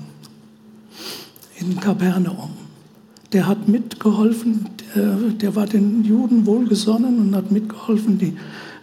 in 1.58 1.78
Kapernaum. 1.78 2.50
Der 3.32 3.46
hat 3.46 3.68
mitgeholfen, 3.68 4.66
äh, 4.94 5.32
der 5.34 5.54
war 5.54 5.66
den 5.66 6.04
Juden 6.04 6.46
wohlgesonnen 6.46 7.18
und 7.20 7.36
hat 7.36 7.52
mitgeholfen, 7.52 8.18
die 8.18 8.36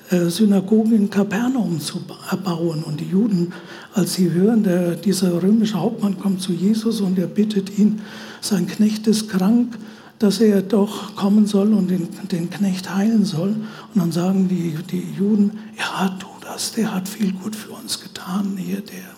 Synagogen 0.10 0.94
in 0.94 1.10
Kapernaum 1.10 1.80
zu 1.80 2.02
erbauen. 2.30 2.84
Und 2.84 3.00
die 3.00 3.06
Juden, 3.10 3.54
als 3.94 4.16
sie 4.16 4.32
hören, 4.32 4.64
der, 4.64 4.96
dieser 4.96 5.42
römische 5.42 5.80
Hauptmann 5.80 6.20
kommt 6.20 6.42
zu 6.42 6.52
Jesus 6.52 7.02
und 7.02 7.18
er 7.20 7.28
bittet 7.28 7.78
ihn, 7.78 8.02
sein 8.42 8.68
Knecht 8.68 9.06
ist 9.08 9.30
krank, 9.30 9.78
dass 10.18 10.42
er 10.42 10.62
doch 10.62 11.16
kommen 11.16 11.46
soll 11.46 11.74
und 11.74 11.90
den, 11.90 12.08
den 12.32 12.50
Knecht 12.50 12.94
heilen 12.94 13.24
soll. 13.24 13.50
Und 13.94 14.02
dann 14.02 14.12
sagen 14.12 14.48
die, 14.48 14.76
die 14.92 15.14
Juden, 15.18 15.60
ja, 15.78 16.10
tu 16.20 16.28
das, 16.42 16.72
der 16.72 16.94
hat 16.94 17.08
viel 17.08 17.32
gut 17.32 17.56
für 17.56 17.72
uns 17.72 18.02
getan, 18.02 18.58
hier 18.58 18.82
der, 18.82 19.16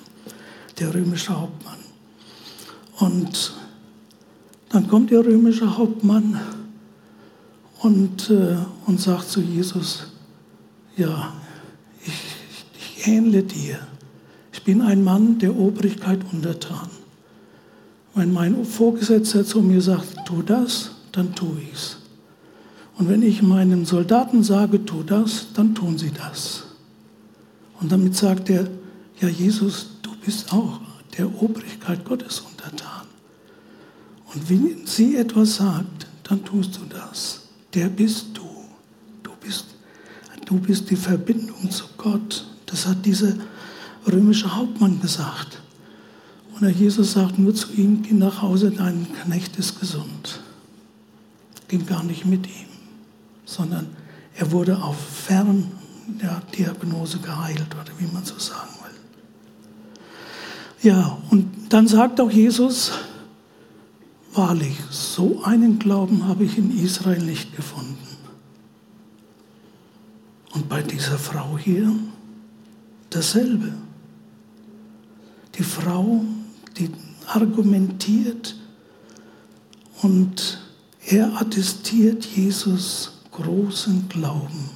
der 0.79 0.93
römische 0.93 1.39
Hauptmann. 1.39 1.79
Und 2.99 3.53
dann 4.69 4.87
kommt 4.87 5.11
der 5.11 5.25
römische 5.25 5.77
Hauptmann 5.77 6.39
und, 7.79 8.29
äh, 8.29 8.57
und 8.85 8.99
sagt 8.99 9.29
zu 9.29 9.41
Jesus, 9.41 10.10
ja, 11.01 11.33
ich, 12.05 12.13
ich 12.97 13.07
ähnle 13.07 13.43
dir. 13.43 13.79
Ich 14.53 14.63
bin 14.63 14.81
ein 14.81 15.03
Mann 15.03 15.39
der 15.39 15.57
Obrigkeit 15.57 16.19
untertan. 16.31 16.89
Wenn 18.13 18.31
mein 18.31 18.65
Vorgesetzter 18.65 19.43
zu 19.43 19.61
mir 19.61 19.81
sagt, 19.81 20.25
tu 20.25 20.41
das, 20.41 20.91
dann 21.11 21.33
tue 21.33 21.57
ich's. 21.71 21.97
Und 22.97 23.09
wenn 23.09 23.23
ich 23.23 23.41
meinen 23.41 23.85
Soldaten 23.85 24.43
sage, 24.43 24.85
tu 24.85 25.01
das, 25.01 25.47
dann 25.55 25.73
tun 25.73 25.97
sie 25.97 26.11
das. 26.11 26.63
Und 27.79 27.91
damit 27.91 28.15
sagt 28.15 28.49
er, 28.49 28.67
ja 29.19 29.27
Jesus, 29.27 29.87
du 30.03 30.11
bist 30.23 30.53
auch 30.53 30.81
der 31.17 31.41
Obrigkeit 31.41 32.05
Gottes 32.05 32.41
untertan. 32.41 33.07
Und 34.33 34.49
wenn 34.49 34.85
sie 34.85 35.15
etwas 35.15 35.55
sagt, 35.55 36.07
dann 36.23 36.45
tust 36.45 36.77
du 36.77 36.81
das. 36.89 37.41
Der 37.73 37.87
bist 37.87 38.27
du. 38.37 38.40
Du 40.51 40.59
bist 40.59 40.89
die 40.89 40.97
Verbindung 40.97 41.71
zu 41.71 41.85
Gott. 41.97 42.45
Das 42.65 42.85
hat 42.85 43.05
dieser 43.05 43.31
römische 44.05 44.53
Hauptmann 44.53 44.99
gesagt. 44.99 45.61
Und 46.53 46.63
der 46.63 46.71
Jesus 46.71 47.13
sagt 47.13 47.39
nur 47.39 47.55
zu 47.55 47.71
ihm, 47.71 48.03
geh 48.03 48.13
nach 48.13 48.41
Hause, 48.41 48.71
dein 48.71 49.07
Knecht 49.23 49.55
ist 49.55 49.79
gesund. 49.79 50.41
Ging 51.69 51.85
gar 51.85 52.03
nicht 52.03 52.25
mit 52.25 52.47
ihm, 52.47 52.67
sondern 53.45 53.87
er 54.35 54.51
wurde 54.51 54.83
auf 54.83 54.97
Ferndiagnose 54.99 57.19
geheilt, 57.19 57.73
oder 57.81 57.93
wie 57.97 58.13
man 58.13 58.25
so 58.25 58.37
sagen 58.37 58.73
will. 58.83 58.91
Ja, 60.91 61.17
und 61.29 61.49
dann 61.69 61.87
sagt 61.87 62.19
auch 62.19 62.29
Jesus, 62.29 62.91
wahrlich, 64.33 64.75
so 64.89 65.41
einen 65.45 65.79
Glauben 65.79 66.27
habe 66.27 66.43
ich 66.43 66.57
in 66.57 66.77
Israel 66.77 67.23
nicht 67.23 67.55
gefunden. 67.55 68.10
Und 70.53 70.67
bei 70.67 70.81
dieser 70.81 71.17
Frau 71.17 71.57
hier 71.57 71.93
dasselbe. 73.09 73.73
Die 75.55 75.63
Frau, 75.63 76.23
die 76.77 76.89
argumentiert 77.27 78.55
und 80.01 80.59
er 81.05 81.39
attestiert 81.39 82.25
Jesus 82.25 83.21
großen 83.31 84.07
Glauben. 84.09 84.69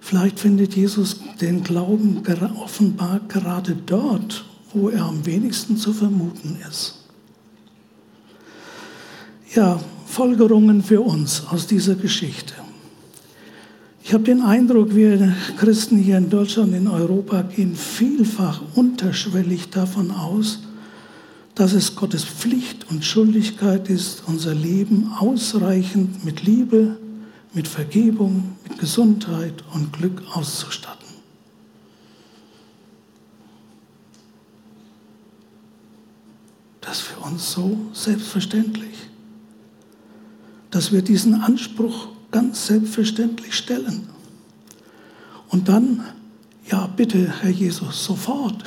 Vielleicht 0.00 0.40
findet 0.40 0.74
Jesus 0.74 1.20
den 1.40 1.62
Glauben 1.62 2.22
offenbar 2.56 3.20
gerade 3.28 3.76
dort, 3.86 4.44
wo 4.72 4.88
er 4.88 5.04
am 5.04 5.24
wenigsten 5.24 5.76
zu 5.76 5.92
vermuten 5.92 6.58
ist. 6.68 6.98
Ja, 9.54 9.80
Folgerungen 10.06 10.82
für 10.82 11.00
uns 11.00 11.46
aus 11.46 11.66
dieser 11.66 11.94
Geschichte. 11.94 12.54
Ich 14.04 14.12
habe 14.12 14.24
den 14.24 14.42
Eindruck, 14.42 14.94
wir 14.96 15.32
Christen 15.58 15.96
hier 15.96 16.18
in 16.18 16.28
Deutschland, 16.28 16.74
in 16.74 16.88
Europa 16.88 17.42
gehen 17.42 17.76
vielfach 17.76 18.60
unterschwellig 18.74 19.70
davon 19.70 20.10
aus, 20.10 20.60
dass 21.54 21.72
es 21.72 21.94
Gottes 21.94 22.24
Pflicht 22.24 22.90
und 22.90 23.04
Schuldigkeit 23.04 23.88
ist, 23.88 24.24
unser 24.26 24.54
Leben 24.54 25.12
ausreichend 25.18 26.24
mit 26.24 26.42
Liebe, 26.42 26.98
mit 27.54 27.68
Vergebung, 27.68 28.56
mit 28.68 28.78
Gesundheit 28.78 29.62
und 29.72 29.92
Glück 29.92 30.22
auszustatten. 30.34 30.98
Das 36.80 36.98
ist 36.98 37.02
für 37.02 37.20
uns 37.20 37.52
so 37.52 37.78
selbstverständlich, 37.92 38.96
dass 40.70 40.90
wir 40.90 41.02
diesen 41.02 41.34
Anspruch 41.34 42.11
ganz 42.32 42.66
selbstverständlich 42.66 43.54
stellen. 43.54 44.08
Und 45.48 45.68
dann, 45.68 46.02
ja 46.68 46.86
bitte, 46.86 47.32
Herr 47.40 47.50
Jesus, 47.50 48.04
sofort, 48.04 48.64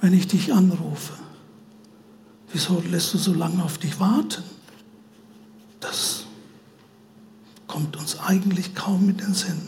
wenn 0.00 0.12
ich 0.12 0.26
dich 0.28 0.52
anrufe. 0.52 1.14
Wieso 2.52 2.82
lässt 2.90 3.14
du 3.14 3.18
so 3.18 3.32
lange 3.32 3.62
auf 3.64 3.78
dich 3.78 3.98
warten? 3.98 4.42
Das 5.80 6.24
kommt 7.66 7.96
uns 7.96 8.18
eigentlich 8.20 8.74
kaum 8.74 9.08
in 9.08 9.16
den 9.16 9.34
Sinn. 9.34 9.62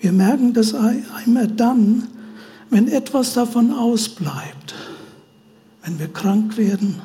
Wir 0.00 0.12
merken 0.12 0.52
das 0.52 0.74
einmal 0.74 1.46
dann, 1.46 2.08
wenn 2.70 2.88
etwas 2.88 3.34
davon 3.34 3.72
ausbleibt, 3.72 4.74
wenn 5.84 5.98
wir 5.98 6.08
krank 6.08 6.56
werden, 6.56 7.02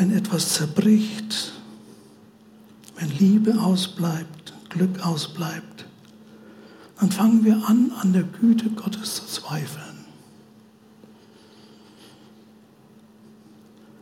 wenn 0.00 0.16
etwas 0.16 0.54
zerbricht, 0.54 1.52
wenn 2.96 3.10
Liebe 3.18 3.60
ausbleibt, 3.60 4.54
Glück 4.70 5.04
ausbleibt, 5.04 5.84
dann 6.98 7.10
fangen 7.10 7.44
wir 7.44 7.68
an, 7.68 7.92
an 8.00 8.14
der 8.14 8.22
Güte 8.22 8.70
Gottes 8.70 9.16
zu 9.16 9.26
zweifeln. 9.26 9.84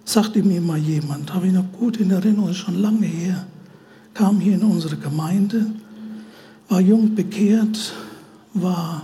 Sagte 0.05 0.45
mir 0.45 0.61
mal 0.61 0.79
jemand, 0.79 1.35
habe 1.35 1.49
ich 1.49 1.53
noch 1.53 1.71
gut 1.73 1.97
in 1.97 2.13
Erinnerung, 2.13 2.55
schon 2.55 2.81
lange 2.81 3.07
her, 3.07 3.49
kam 4.15 4.39
hier 4.39 4.55
in 4.55 4.63
unsere 4.63 4.97
Gemeinde, 4.97 5.67
war 6.69 6.81
jung 6.81 7.17
bekehrt, 7.17 7.93
war 8.55 9.03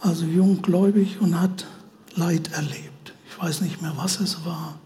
also 0.00 0.24
junggläubig 0.26 1.20
und 1.20 1.40
hat 1.40 1.66
Leid 2.14 2.52
erlebt 2.52 2.89
weiß 3.40 3.62
nicht 3.62 3.80
mehr, 3.80 3.96
was 3.96 4.20
es 4.20 4.44
war. 4.44 4.78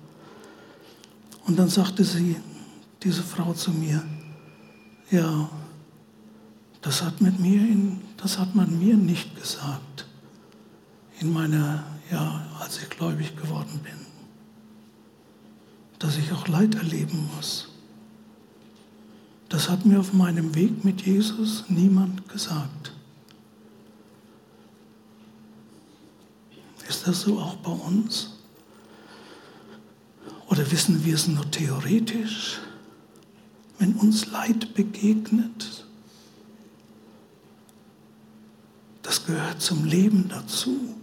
Und 1.46 1.58
dann 1.58 1.68
sagte 1.68 2.04
sie, 2.04 2.36
diese 3.02 3.22
Frau 3.22 3.52
zu 3.52 3.70
mir, 3.72 4.02
ja, 5.10 5.48
das 6.80 7.02
hat, 7.02 7.20
mit 7.20 7.38
mir 7.40 7.60
in, 7.60 8.00
das 8.16 8.38
hat 8.38 8.54
man 8.54 8.78
mir 8.78 8.96
nicht 8.96 9.34
gesagt, 9.36 10.06
in 11.20 11.32
meiner, 11.32 11.84
ja, 12.10 12.46
als 12.60 12.78
ich 12.78 12.88
gläubig 12.90 13.36
geworden 13.36 13.80
bin, 13.82 14.06
dass 15.98 16.16
ich 16.16 16.32
auch 16.32 16.46
Leid 16.48 16.74
erleben 16.74 17.28
muss. 17.34 17.68
Das 19.48 19.68
hat 19.68 19.84
mir 19.84 20.00
auf 20.00 20.12
meinem 20.12 20.54
Weg 20.54 20.84
mit 20.84 21.02
Jesus 21.02 21.64
niemand 21.68 22.28
gesagt. 22.28 22.92
Ist 26.88 27.06
das 27.06 27.22
so 27.22 27.38
auch 27.38 27.56
bei 27.56 27.70
uns? 27.70 28.33
Oder 30.54 30.70
wissen 30.70 31.04
wir 31.04 31.16
es 31.16 31.26
nur 31.26 31.50
theoretisch, 31.50 32.60
wenn 33.80 33.94
uns 33.94 34.30
Leid 34.30 34.72
begegnet? 34.74 35.84
Das 39.02 39.26
gehört 39.26 39.60
zum 39.60 39.84
Leben 39.84 40.28
dazu. 40.28 40.94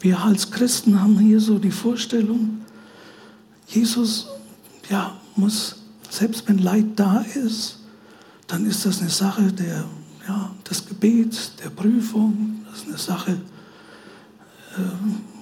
Wir 0.00 0.18
als 0.18 0.50
Christen 0.50 1.00
haben 1.00 1.16
hier 1.20 1.38
so 1.38 1.60
die 1.60 1.70
Vorstellung, 1.70 2.62
Jesus 3.68 4.26
ja, 4.90 5.20
muss, 5.36 5.76
selbst 6.10 6.48
wenn 6.48 6.58
Leid 6.58 6.86
da 6.96 7.20
ist, 7.20 7.78
dann 8.48 8.66
ist 8.66 8.84
das 8.84 9.00
eine 9.00 9.10
Sache 9.10 9.52
der, 9.52 9.84
ja, 10.26 10.50
des 10.68 10.84
Gebets, 10.84 11.52
der 11.62 11.70
Prüfung, 11.70 12.66
das 12.68 12.80
ist 12.80 12.88
eine 12.88 12.98
Sache 12.98 13.40
äh, 14.76 15.35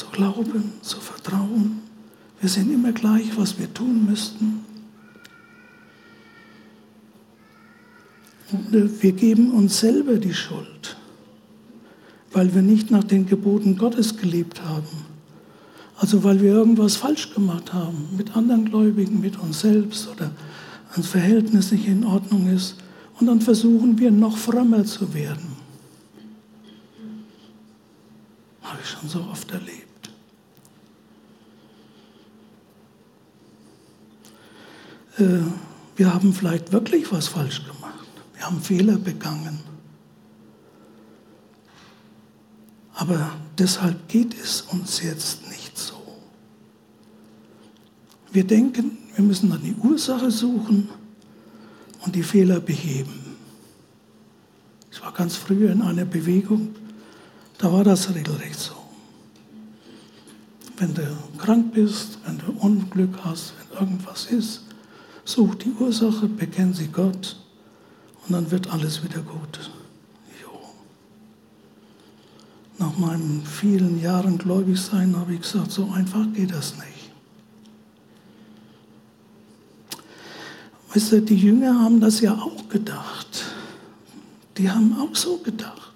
zu 0.00 0.06
glauben, 0.06 0.72
zu 0.80 0.98
vertrauen. 0.98 1.82
Wir 2.40 2.48
sehen 2.48 2.72
immer 2.72 2.92
gleich, 2.92 3.36
was 3.36 3.58
wir 3.58 3.72
tun 3.72 4.06
müssten. 4.06 4.64
Und 8.50 8.74
äh, 8.74 9.02
wir 9.02 9.12
geben 9.12 9.50
uns 9.52 9.80
selber 9.80 10.16
die 10.16 10.32
Schuld, 10.32 10.96
weil 12.32 12.54
wir 12.54 12.62
nicht 12.62 12.90
nach 12.90 13.04
den 13.04 13.26
Geboten 13.26 13.76
Gottes 13.76 14.16
gelebt 14.16 14.62
haben. 14.64 15.04
Also 15.98 16.24
weil 16.24 16.40
wir 16.40 16.52
irgendwas 16.52 16.96
falsch 16.96 17.34
gemacht 17.34 17.74
haben 17.74 18.08
mit 18.16 18.34
anderen 18.34 18.64
Gläubigen, 18.64 19.20
mit 19.20 19.38
uns 19.38 19.60
selbst 19.60 20.08
oder 20.08 20.30
ein 20.96 21.02
Verhältnis 21.02 21.72
nicht 21.72 21.86
in 21.86 22.04
Ordnung 22.04 22.48
ist. 22.48 22.76
Und 23.20 23.26
dann 23.26 23.42
versuchen 23.42 23.98
wir 23.98 24.10
noch 24.10 24.38
frömmer 24.38 24.82
zu 24.86 25.12
werden. 25.12 25.56
Habe 28.62 28.78
ich 28.82 28.88
schon 28.88 29.10
so 29.10 29.20
oft 29.30 29.50
erlebt. 29.50 29.79
Äh, 35.20 35.40
wir 35.96 36.14
haben 36.14 36.32
vielleicht 36.32 36.72
wirklich 36.72 37.12
was 37.12 37.28
falsch 37.28 37.62
gemacht. 37.64 38.06
Wir 38.34 38.46
haben 38.46 38.60
Fehler 38.60 38.96
begangen. 38.96 39.60
Aber 42.94 43.32
deshalb 43.58 44.08
geht 44.08 44.34
es 44.34 44.62
uns 44.62 45.02
jetzt 45.02 45.48
nicht 45.48 45.76
so. 45.76 45.94
Wir 48.32 48.46
denken, 48.46 48.98
wir 49.14 49.24
müssen 49.24 49.50
dann 49.50 49.62
die 49.62 49.74
Ursache 49.74 50.30
suchen 50.30 50.88
und 52.04 52.14
die 52.14 52.22
Fehler 52.22 52.60
beheben. 52.60 53.36
Ich 54.90 55.02
war 55.02 55.12
ganz 55.12 55.36
früher 55.36 55.72
in 55.72 55.82
einer 55.82 56.04
Bewegung, 56.04 56.74
da 57.58 57.72
war 57.72 57.84
das 57.84 58.14
regelrecht 58.14 58.58
so. 58.58 58.74
Wenn 60.78 60.94
du 60.94 61.02
krank 61.36 61.74
bist, 61.74 62.18
wenn 62.24 62.38
du 62.38 62.52
Unglück 62.52 63.22
hast, 63.22 63.52
wenn 63.58 63.78
irgendwas 63.78 64.26
ist, 64.26 64.62
Such 65.30 65.54
die 65.54 65.70
Ursache, 65.78 66.26
bekenn 66.26 66.74
sie 66.74 66.88
Gott 66.88 67.36
und 68.26 68.32
dann 68.32 68.50
wird 68.50 68.68
alles 68.72 69.04
wieder 69.04 69.20
gut. 69.20 69.70
Jo. 70.42 70.58
Nach 72.78 72.98
meinen 72.98 73.44
vielen 73.46 74.02
Jahren 74.02 74.38
gläubig 74.38 74.80
sein 74.80 75.16
habe 75.16 75.34
ich 75.34 75.42
gesagt, 75.42 75.70
so 75.70 75.88
einfach 75.92 76.26
geht 76.32 76.50
das 76.50 76.74
nicht. 76.78 77.12
Weißt 80.92 81.12
du, 81.12 81.22
die 81.22 81.36
Jünger 81.36 81.78
haben 81.78 82.00
das 82.00 82.20
ja 82.20 82.34
auch 82.34 82.68
gedacht. 82.68 83.44
Die 84.56 84.68
haben 84.68 84.98
auch 84.98 85.14
so 85.14 85.36
gedacht. 85.36 85.92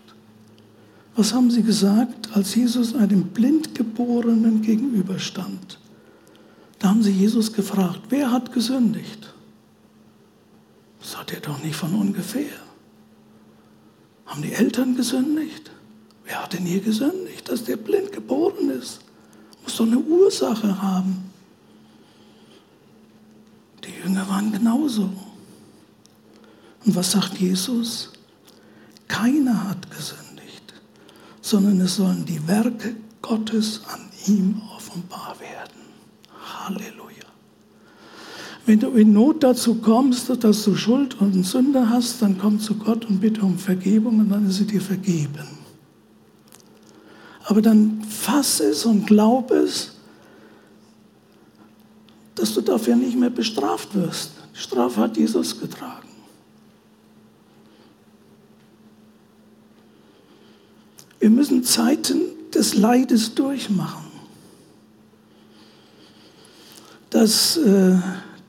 Was 1.17 1.35
haben 1.35 1.51
sie 1.51 1.65
gesagt, 1.65 2.37
als 2.37 2.55
Jesus 2.55 2.95
einem 2.95 3.25
Blindgeborenen 3.25 4.63
gegenüberstand? 4.63 5.81
Da 6.85 6.91
haben 6.91 7.03
sie 7.03 7.13
Jesus 7.13 7.51
gefragt, 7.55 8.01
wer 8.11 8.31
hat 8.31 8.53
gesündigt? 8.53 9.33
Das 11.01 11.17
hat 11.17 11.33
er 11.33 11.41
doch 11.41 11.59
nicht 11.63 11.77
von 11.77 11.95
ungefähr. 11.95 12.61
Haben 14.27 14.43
die 14.43 14.53
Eltern 14.53 14.95
gesündigt? 14.95 15.71
Wer 16.27 16.43
hat 16.43 16.53
denn 16.53 16.67
hier 16.67 16.83
gesündigt, 16.83 17.49
dass 17.49 17.65
der 17.65 17.79
blind 17.79 18.13
geboren 18.13 18.69
ist? 18.69 19.01
Muss 19.63 19.77
doch 19.77 19.87
eine 19.87 19.99
Ursache 19.99 20.83
haben. 20.83 21.31
Die 23.83 24.03
Jünger 24.05 24.29
waren 24.29 24.53
genauso. 24.53 25.05
Und 26.85 26.95
was 26.95 27.13
sagt 27.13 27.39
Jesus? 27.39 28.13
Keiner 29.09 29.71
hat 29.71 29.91
gesündigt. 29.91 30.75
sondern 31.41 31.81
es 31.81 31.97
sollen 31.97 32.27
die 32.27 32.47
Werke 32.47 32.95
Gottes 33.23 33.81
an 33.87 34.11
ihm 34.27 34.61
offenbar 34.77 35.35
werden. 35.41 35.74
Halleluja. 36.67 37.25
Wenn 38.67 38.81
du 38.81 38.91
in 38.91 39.13
Not 39.13 39.43
dazu 39.43 39.75
kommst, 39.77 40.31
dass 40.43 40.65
du 40.65 40.75
Schuld 40.75 41.21
und 41.21 41.43
Sünde 41.45 41.91
hast, 41.91 42.23
dann 42.23 42.39
komm 42.39 42.59
zu 42.59 42.77
Gott 42.77 43.05
und 43.05 43.21
bitte 43.21 43.43
um 43.43 43.59
Vergebung 43.59 44.21
und 44.21 44.31
dann 44.31 44.49
ist 44.49 44.57
sie 44.57 44.67
dir 44.67 44.81
vergeben. 44.81 45.49
Aber 47.45 47.61
dann 47.61 48.03
fass 48.05 48.61
es 48.61 48.87
und 48.87 49.07
glaub 49.07 49.51
es, 49.51 49.93
dass 52.35 52.55
du 52.55 52.63
dafür 52.63 52.97
nicht 52.97 53.19
mehr 53.19 53.31
bestraft 53.31 53.95
wirst. 53.95 54.33
Die 54.55 54.61
Strafe 54.61 55.01
hat 55.01 55.17
Jesus 55.17 55.61
getragen. 55.61 56.09
Wir 61.21 61.31
müssen 61.31 61.65
Zeiten 61.65 62.21
des 62.53 62.75
Leides 62.75 63.35
durchmachen. 63.35 64.04
Dass 67.15 67.57
äh, 67.59 67.97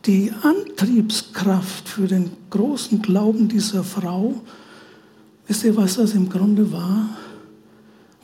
die 0.08 0.34
Antriebskraft 0.42 1.88
für 1.88 2.08
den 2.08 2.32
großen 2.50 3.00
Glauben 3.00 3.48
dieser 3.48 3.84
Frau, 3.84 4.42
wisst 5.46 5.66
ihr, 5.66 5.78
was 5.78 5.98
das 5.98 6.16
im 6.16 6.30
Grunde 6.30 6.72
war? 6.72 7.10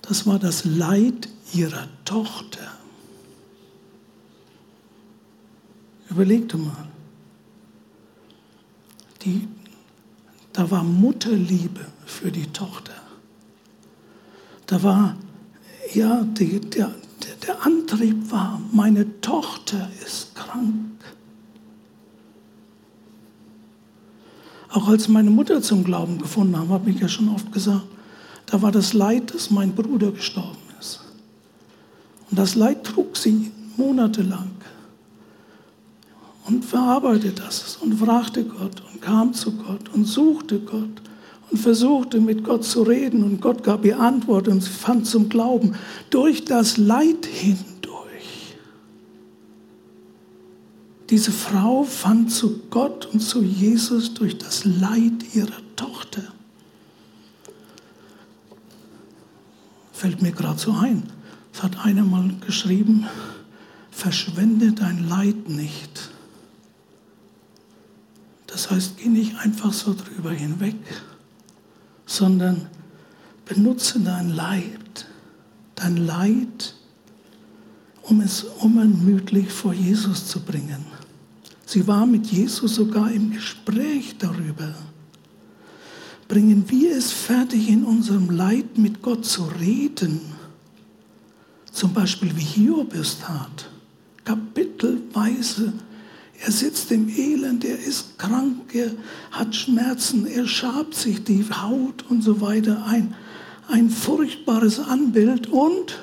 Das 0.01 0.25
war 0.25 0.39
das 0.39 0.65
Leid 0.65 1.29
ihrer 1.53 1.87
Tochter. 2.05 2.71
Überleg 6.09 6.51
mal. 6.57 6.87
Die, 9.23 9.47
da 10.53 10.71
war 10.71 10.83
Mutterliebe 10.83 11.85
für 12.07 12.31
die 12.31 12.47
Tochter. 12.47 12.95
Da 14.65 14.81
war, 14.81 15.15
ja, 15.93 16.23
die, 16.23 16.59
der, 16.61 16.91
der 17.47 17.65
Antrieb 17.65 18.31
war, 18.31 18.61
meine 18.71 19.21
Tochter 19.21 19.89
ist 20.05 20.35
krank. 20.35 20.75
Auch 24.69 24.87
als 24.87 25.07
meine 25.07 25.29
Mutter 25.29 25.61
zum 25.61 25.83
Glauben 25.83 26.17
gefunden 26.17 26.57
haben, 26.57 26.69
habe 26.69 26.89
ich 26.89 26.99
ja 26.99 27.09
schon 27.09 27.29
oft 27.29 27.51
gesagt, 27.51 27.83
da 28.45 28.61
war 28.61 28.71
das 28.71 28.93
Leid, 28.93 29.33
dass 29.33 29.51
mein 29.51 29.73
Bruder 29.73 30.11
gestorben 30.11 30.57
ist. 30.79 31.01
Und 32.29 32.39
das 32.39 32.55
Leid 32.55 32.83
trug 32.85 33.17
sie 33.17 33.51
monatelang 33.75 34.51
und 36.47 36.63
verarbeitete 36.63 37.41
das 37.41 37.77
und 37.77 37.95
fragte 37.95 38.45
Gott 38.45 38.81
und 38.91 39.01
kam 39.01 39.33
zu 39.33 39.51
Gott 39.57 39.89
und 39.93 40.05
suchte 40.05 40.59
Gott 40.59 41.01
und 41.51 41.57
versuchte 41.57 42.21
mit 42.21 42.43
Gott 42.43 42.63
zu 42.63 42.83
reden 42.83 43.23
und 43.23 43.41
Gott 43.41 43.63
gab 43.63 43.83
ihr 43.83 43.99
Antwort 43.99 44.47
und 44.47 44.61
sie 44.61 44.69
fand 44.69 45.05
zum 45.05 45.27
Glauben 45.27 45.75
durch 46.09 46.45
das 46.45 46.77
Leid 46.77 47.25
hindurch. 47.25 48.55
Diese 51.09 51.33
Frau 51.33 51.83
fand 51.83 52.31
zu 52.31 52.61
Gott 52.69 53.07
und 53.07 53.19
zu 53.19 53.43
Jesus 53.43 54.13
durch 54.13 54.37
das 54.37 54.63
Leid 54.63 55.35
ihrer 55.35 55.61
Tochter. 55.75 56.23
Fällt 59.91 60.21
mir 60.21 60.31
gerade 60.31 60.57
so 60.57 60.71
ein. 60.71 61.03
Es 61.53 61.61
hat 61.61 61.85
einer 61.85 62.03
mal 62.03 62.33
geschrieben, 62.45 63.07
verschwende 63.91 64.71
dein 64.71 65.09
Leid 65.09 65.49
nicht. 65.49 66.11
Das 68.47 68.71
heißt, 68.71 68.97
geh 68.97 69.09
nicht 69.09 69.35
einfach 69.37 69.73
so 69.73 69.93
drüber 69.93 70.31
hinweg, 70.31 70.75
sondern 72.11 72.67
benutze 73.45 73.99
dein 73.99 74.29
Leid, 74.29 75.07
dein 75.75 75.97
Leid, 75.97 76.75
um 78.03 78.19
es 78.19 78.43
unermüdlich 78.43 79.49
vor 79.49 79.73
Jesus 79.73 80.27
zu 80.27 80.41
bringen. 80.41 80.85
Sie 81.65 81.87
war 81.87 82.05
mit 82.05 82.27
Jesus 82.27 82.75
sogar 82.75 83.11
im 83.11 83.31
Gespräch 83.31 84.15
darüber. 84.17 84.75
Bringen 86.27 86.65
wir 86.67 86.97
es 86.97 87.11
fertig, 87.11 87.69
in 87.69 87.85
unserem 87.85 88.29
Leid 88.29 88.77
mit 88.77 89.01
Gott 89.01 89.25
zu 89.25 89.43
reden? 89.43 90.19
Zum 91.71 91.93
Beispiel 91.93 92.35
wie 92.35 92.41
Hiob 92.41 92.93
es 92.93 93.19
tat. 93.19 93.69
Kapitelweise. 94.25 95.71
Er 96.43 96.51
sitzt 96.51 96.91
im 96.91 97.07
Elend, 97.07 97.63
er 97.63 97.77
ist 97.77 98.17
krank, 98.17 98.73
er 98.73 98.91
hat 99.29 99.55
Schmerzen, 99.55 100.25
er 100.25 100.47
schabt 100.47 100.95
sich 100.95 101.23
die 101.23 101.45
Haut 101.51 102.03
und 102.09 102.23
so 102.23 102.41
weiter 102.41 102.83
ein. 102.85 103.15
Ein 103.67 103.89
furchtbares 103.89 104.79
Anbild 104.79 105.47
und 105.47 105.99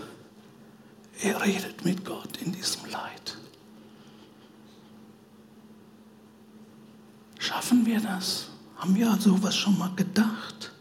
er 1.20 1.42
redet 1.42 1.84
mit 1.84 2.04
Gott 2.04 2.38
in 2.44 2.52
diesem 2.52 2.82
Leid. 2.84 3.36
Schaffen 7.40 7.84
wir 7.84 8.00
das? 8.00 8.46
Haben 8.76 8.94
wir 8.94 9.10
an 9.10 9.20
sowas 9.20 9.56
schon 9.56 9.76
mal 9.76 9.90
gedacht? 9.96 10.72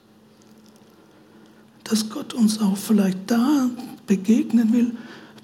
Dass 1.84 2.10
Gott 2.10 2.36
uns 2.36 2.60
auch 2.62 2.78
vielleicht 2.78 3.20
da 3.26 3.70
begegnen 4.06 4.72
will, 4.72 4.96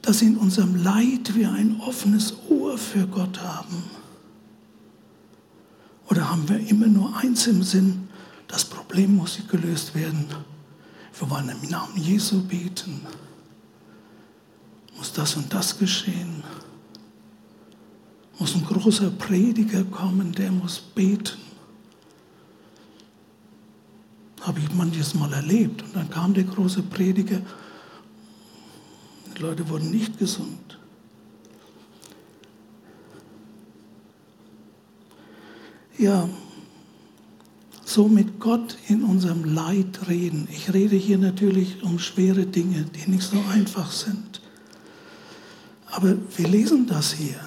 dass 0.04 0.22
in 0.22 0.38
unserem 0.38 0.76
Leid 0.76 1.34
wir 1.34 1.52
ein 1.52 1.80
offenes 1.80 2.36
Ohr 2.50 2.78
für 2.78 3.08
Gott 3.08 3.42
haben. 3.42 4.03
Oder 6.10 6.30
haben 6.30 6.48
wir 6.50 6.60
immer 6.70 6.88
nur 6.88 7.16
eins 7.18 7.48
im 7.48 7.64
Sinn, 7.64 8.08
das 8.48 8.66
Problem 8.66 9.16
muss 9.16 9.40
gelöst 9.50 9.96
werden. 9.96 10.28
Wir 11.18 11.30
wollen 11.30 11.50
im 11.50 11.70
Namen 11.70 11.98
Jesu 11.98 12.42
beten. 12.42 13.02
Muss 14.98 15.14
das 15.14 15.36
und 15.36 15.54
das 15.54 15.78
geschehen? 15.78 16.44
muss 18.44 18.56
ein 18.56 18.66
großer 18.66 19.10
Prediger 19.12 19.86
kommen, 19.86 20.34
der 20.34 20.52
muss 20.52 20.80
beten. 20.80 21.38
Habe 24.42 24.60
ich 24.60 24.74
manches 24.74 25.14
Mal 25.14 25.32
erlebt. 25.32 25.82
Und 25.82 25.96
dann 25.96 26.10
kam 26.10 26.34
der 26.34 26.44
große 26.44 26.84
Prediger. 26.84 27.42
Die 29.34 29.42
Leute 29.42 29.70
wurden 29.70 29.92
nicht 29.92 30.18
gesund. 30.18 30.78
Ja, 36.04 36.28
so 37.86 38.10
mit 38.10 38.38
Gott 38.38 38.76
in 38.90 39.04
unserem 39.04 39.46
Leid 39.46 40.10
reden. 40.10 40.50
Ich 40.52 40.74
rede 40.74 40.98
hier 40.98 41.18
natürlich 41.18 41.82
um 41.82 41.98
schwere 41.98 42.46
Dinge, 42.46 42.84
die 42.84 43.10
nicht 43.10 43.24
so 43.24 43.38
einfach 43.50 43.90
sind. 43.90 44.42
Aber 45.86 46.18
wir 46.36 46.48
lesen 46.50 46.88
das 46.88 47.14
hier 47.14 47.40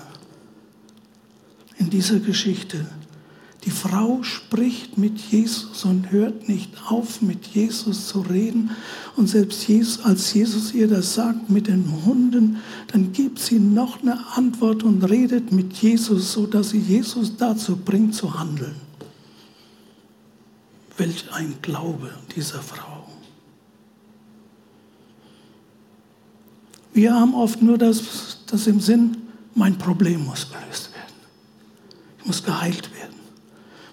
in 1.76 1.90
dieser 1.90 2.18
Geschichte. 2.18 2.86
Die 3.66 3.72
Frau 3.72 4.22
spricht 4.22 4.96
mit 4.96 5.18
Jesus 5.18 5.84
und 5.84 6.12
hört 6.12 6.48
nicht 6.48 6.70
auf, 6.88 7.20
mit 7.20 7.46
Jesus 7.48 8.06
zu 8.06 8.20
reden. 8.20 8.70
Und 9.16 9.26
selbst 9.28 9.66
Jesus, 9.66 10.04
als 10.04 10.32
Jesus 10.32 10.72
ihr 10.72 10.86
das 10.86 11.14
sagt 11.14 11.50
mit 11.50 11.66
den 11.66 12.04
Hunden, 12.04 12.58
dann 12.92 13.12
gibt 13.12 13.40
sie 13.40 13.58
noch 13.58 14.00
eine 14.00 14.24
Antwort 14.36 14.84
und 14.84 15.02
redet 15.02 15.50
mit 15.50 15.74
Jesus, 15.74 16.32
sodass 16.32 16.70
sie 16.70 16.78
Jesus 16.78 17.36
dazu 17.36 17.76
bringt 17.76 18.14
zu 18.14 18.38
handeln. 18.38 18.76
Welch 20.96 21.24
ein 21.32 21.56
Glaube 21.60 22.10
dieser 22.36 22.62
Frau. 22.62 23.08
Wir 26.94 27.14
haben 27.14 27.34
oft 27.34 27.60
nur 27.60 27.76
das, 27.76 28.44
das 28.46 28.68
im 28.68 28.80
Sinn, 28.80 29.16
mein 29.54 29.76
Problem 29.76 30.24
muss 30.24 30.48
gelöst 30.48 30.92
werden 30.94 31.06
muss 32.26 32.42
geheilt 32.42 32.90
werden. 32.94 33.25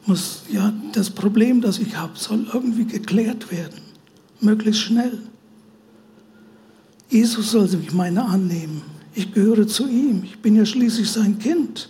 Muss, 0.06 0.44
ja, 0.50 0.74
das 0.92 1.10
Problem, 1.10 1.62
das 1.62 1.80
ich 1.80 1.96
habe, 1.96 2.18
soll 2.18 2.48
irgendwie 2.52 2.86
geklärt 2.86 3.52
werden. 3.52 3.82
Möglichst 4.42 4.82
schnell. 4.82 5.20
Jesus 7.10 7.52
soll 7.52 7.68
sich 7.68 7.94
meine 7.94 8.26
annehmen. 8.26 8.82
Ich 9.14 9.32
gehöre 9.34 9.68
zu 9.68 9.88
ihm. 9.88 10.24
Ich 10.24 10.40
bin 10.40 10.56
ja 10.56 10.66
schließlich 10.66 11.10
sein 11.10 11.38
Kind. 11.40 11.90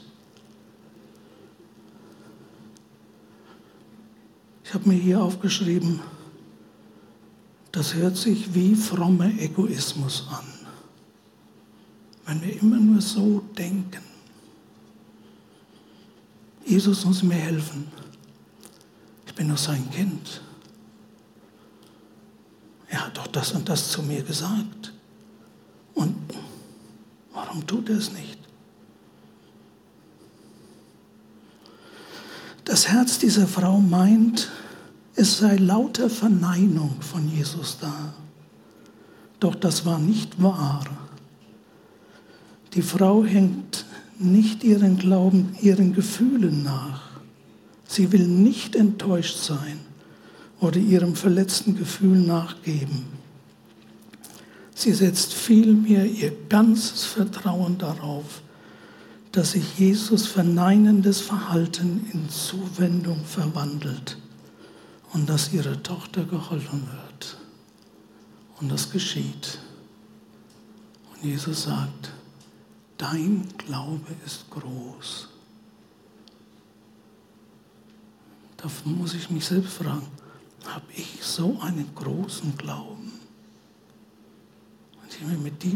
Ich 4.63 4.73
habe 4.73 4.89
mir 4.89 4.97
hier 4.97 5.21
aufgeschrieben, 5.21 5.99
das 7.71 7.93
hört 7.93 8.17
sich 8.17 8.53
wie 8.53 8.75
frommer 8.75 9.29
Egoismus 9.39 10.27
an. 10.29 10.45
Wenn 12.25 12.41
wir 12.41 12.61
immer 12.61 12.77
nur 12.77 13.01
so 13.01 13.43
denken. 13.57 14.01
Jesus 16.65 17.05
muss 17.05 17.23
mir 17.23 17.35
helfen. 17.35 17.87
Ich 19.33 19.37
bin 19.37 19.47
nur 19.47 19.57
sein 19.57 19.89
Kind. 19.89 20.41
Er 22.87 23.07
hat 23.07 23.17
doch 23.17 23.25
das 23.25 23.53
und 23.53 23.67
das 23.67 23.89
zu 23.89 24.03
mir 24.03 24.21
gesagt. 24.21 24.93
Und 25.95 26.15
warum 27.33 27.65
tut 27.65 27.89
er 27.89 27.97
es 27.97 28.11
nicht? 28.11 28.37
Das 32.63 32.89
Herz 32.89 33.17
dieser 33.17 33.47
Frau 33.47 33.79
meint, 33.79 34.51
es 35.15 35.39
sei 35.39 35.55
lauter 35.55 36.11
Verneinung 36.11 37.01
von 37.01 37.27
Jesus 37.27 37.79
da. 37.81 38.13
Doch 39.39 39.55
das 39.55 39.83
war 39.83 39.97
nicht 39.97 40.43
wahr. 40.43 40.85
Die 42.75 42.83
Frau 42.83 43.25
hängt 43.25 43.85
nicht 44.19 44.63
ihren 44.63 44.99
Glauben, 44.99 45.57
ihren 45.59 45.93
Gefühlen 45.93 46.61
nach. 46.61 47.12
Sie 47.93 48.11
will 48.11 48.27
nicht 48.27 48.75
enttäuscht 48.75 49.37
sein 49.37 49.79
oder 50.59 50.77
ihrem 50.77 51.15
verletzten 51.15 51.77
Gefühl 51.77 52.17
nachgeben. 52.17 53.05
Sie 54.73 54.93
setzt 54.93 55.31
vielmehr 55.31 56.03
ihr 56.03 56.33
ganzes 56.49 57.03
Vertrauen 57.03 57.77
darauf, 57.77 58.41
dass 59.31 59.51
sich 59.51 59.77
Jesus 59.77 60.25
verneinendes 60.25 61.21
Verhalten 61.21 62.09
in 62.11 62.27
Zuwendung 62.29 63.23
verwandelt 63.25 64.17
und 65.13 65.29
dass 65.29 65.53
ihrer 65.53 65.83
Tochter 65.83 66.23
geholfen 66.23 66.87
wird. 66.87 67.37
Und 68.59 68.71
das 68.71 68.89
geschieht. 68.89 69.59
Und 71.13 71.29
Jesus 71.29 71.65
sagt, 71.65 72.11
dein 72.97 73.47
Glaube 73.59 74.07
ist 74.25 74.49
groß. 74.49 75.27
Da 78.63 78.69
muss 78.85 79.13
ich 79.13 79.29
mich 79.29 79.45
selbst 79.45 79.73
fragen, 79.73 80.07
habe 80.65 80.85
ich 80.95 81.19
so 81.21 81.59
einen 81.59 81.89
großen 81.93 82.55
Glauben? 82.57 83.11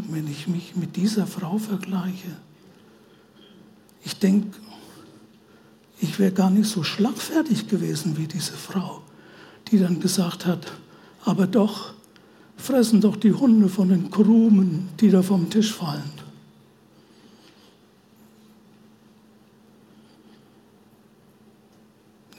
wenn 0.08 0.26
ich 0.26 0.48
mich 0.48 0.74
mit 0.74 0.96
dieser 0.96 1.26
Frau 1.26 1.58
vergleiche, 1.58 2.36
ich 4.04 4.18
denke, 4.18 4.58
ich 6.00 6.18
wäre 6.18 6.32
gar 6.32 6.50
nicht 6.50 6.68
so 6.68 6.82
schlagfertig 6.82 7.68
gewesen 7.68 8.16
wie 8.16 8.26
diese 8.26 8.54
Frau, 8.54 9.02
die 9.70 9.78
dann 9.78 10.00
gesagt 10.00 10.46
hat, 10.46 10.72
aber 11.24 11.46
doch, 11.46 11.94
fressen 12.56 13.00
doch 13.00 13.16
die 13.16 13.32
Hunde 13.32 13.68
von 13.68 13.90
den 13.90 14.10
Krumen, 14.10 14.88
die 15.00 15.10
da 15.10 15.22
vom 15.22 15.50
Tisch 15.50 15.72
fallen. 15.72 16.17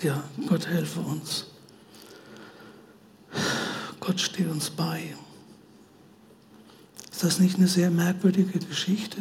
Ja, 0.01 0.23
Gott 0.47 0.67
helfe 0.67 1.01
uns. 1.01 1.45
Gott 3.99 4.19
steht 4.19 4.47
uns 4.47 4.69
bei. 4.69 5.15
Ist 7.11 7.23
das 7.23 7.39
nicht 7.39 7.57
eine 7.57 7.67
sehr 7.67 7.91
merkwürdige 7.91 8.59
Geschichte? 8.59 9.17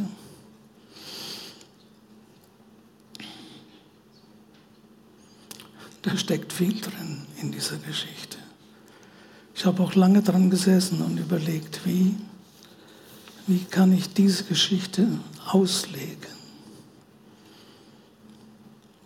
Da 6.03 6.17
steckt 6.17 6.53
viel 6.53 6.81
drin 6.81 7.27
in 7.43 7.51
dieser 7.51 7.77
Geschichte. 7.79 8.39
Ich 9.55 9.67
habe 9.67 9.83
auch 9.83 9.97
lange 9.97 10.23
dran 10.23 10.49
gesessen 10.49 11.03
und 11.03 11.19
überlegt, 11.19 11.85
wie, 11.85 12.15
wie 13.49 13.65
kann 13.65 13.93
ich 13.93 14.15
diese 14.15 14.45
Geschichte 14.45 15.09
auslegen. 15.45 16.39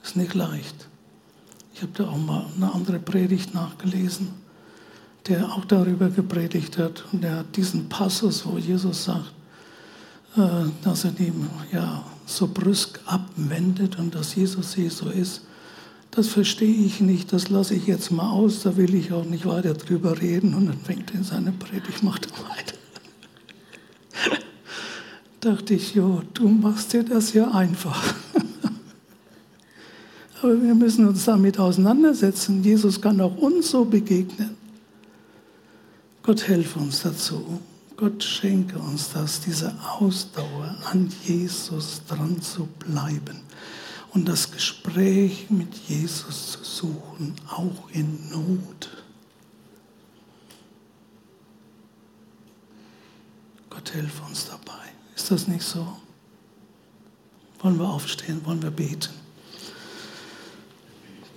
Ist 0.03 0.17
nicht 0.17 0.35
leicht. 0.35 0.92
Ich 1.83 1.89
habe 1.89 2.05
da 2.05 2.09
auch 2.11 2.19
mal 2.19 2.47
eine 2.57 2.73
andere 2.73 3.01
Predigt 3.01 3.55
nachgelesen 3.55 4.29
der 5.29 5.53
auch 5.53 5.65
darüber 5.65 6.09
gepredigt 6.09 6.79
hat. 6.79 7.05
Und 7.13 7.25
er 7.25 7.39
hat 7.39 7.57
diesen 7.57 7.89
Passus, 7.89 8.45
wo 8.47 8.59
Jesus 8.59 9.05
sagt, 9.05 9.33
äh, 10.37 10.69
dass 10.83 11.05
er 11.05 11.13
die 11.13 11.33
ja, 11.73 12.05
so 12.27 12.49
brüsk 12.49 13.01
abwendet 13.07 13.99
und 13.99 14.15
dass 14.15 14.35
Jesus 14.35 14.75
hier 14.75 14.91
so 14.91 15.11
ist. 15.11 15.43
Das 16.11 16.29
verstehe 16.29 16.75
ich 16.75 17.01
nicht, 17.01 17.33
das 17.33 17.49
lasse 17.49 17.75
ich 17.75 17.87
jetzt 17.87 18.11
mal 18.11 18.31
aus, 18.31 18.63
da 18.63 18.77
will 18.77 18.95
ich 18.95 19.13
auch 19.13 19.25
nicht 19.25 19.47
weiter 19.47 19.75
drüber 19.75 20.21
reden. 20.21 20.55
Und 20.55 20.67
dann 20.67 20.79
fängt 20.79 21.11
er 21.11 21.17
in 21.17 21.25
seine 21.25 21.53
Predigt, 21.53 22.03
macht 22.03 22.27
er 22.27 22.33
weiter. 22.51 22.77
dachte 25.41 25.75
ich, 25.75 25.95
jo, 25.95 26.23
du 26.35 26.49
machst 26.49 26.93
dir 26.93 27.03
das 27.03 27.33
ja 27.33 27.51
einfach. 27.51 28.15
Aber 30.43 30.61
wir 30.61 30.75
müssen 30.75 31.07
uns 31.07 31.25
damit 31.25 31.59
auseinandersetzen. 31.61 32.65
Jesus 32.65 33.01
kann 33.01 33.21
auch 33.21 33.37
uns 33.37 33.71
so 33.71 33.85
begegnen. 33.85 34.57
Gott 36.25 36.49
helfe 36.49 36.81
uns 36.81 37.03
dazu. 37.03 37.61
Gott 37.97 38.25
schenke 38.25 38.77
uns 38.81 39.13
das, 39.13 39.41
diese 39.41 39.73
Ausdauer, 40.01 40.77
an 40.91 41.13
Jesus 41.25 42.03
dran 42.09 42.43
zu 42.43 42.67
bleiben 42.81 43.43
und 44.11 44.27
das 44.27 44.51
Gespräch 44.51 45.47
mit 45.49 45.73
Jesus 45.89 46.53
zu 46.53 46.65
suchen, 46.65 47.35
auch 47.49 47.89
in 47.93 48.19
Not. 48.31 48.91
Gott 53.71 53.95
helfe 53.95 54.25
uns 54.25 54.47
dabei. 54.47 54.91
Ist 55.15 55.31
das 55.31 55.47
nicht 55.47 55.63
so? 55.63 55.87
Wollen 57.61 57.79
wir 57.79 57.89
aufstehen? 57.89 58.45
Wollen 58.45 58.63
wir 58.63 58.73
beten? 58.73 59.22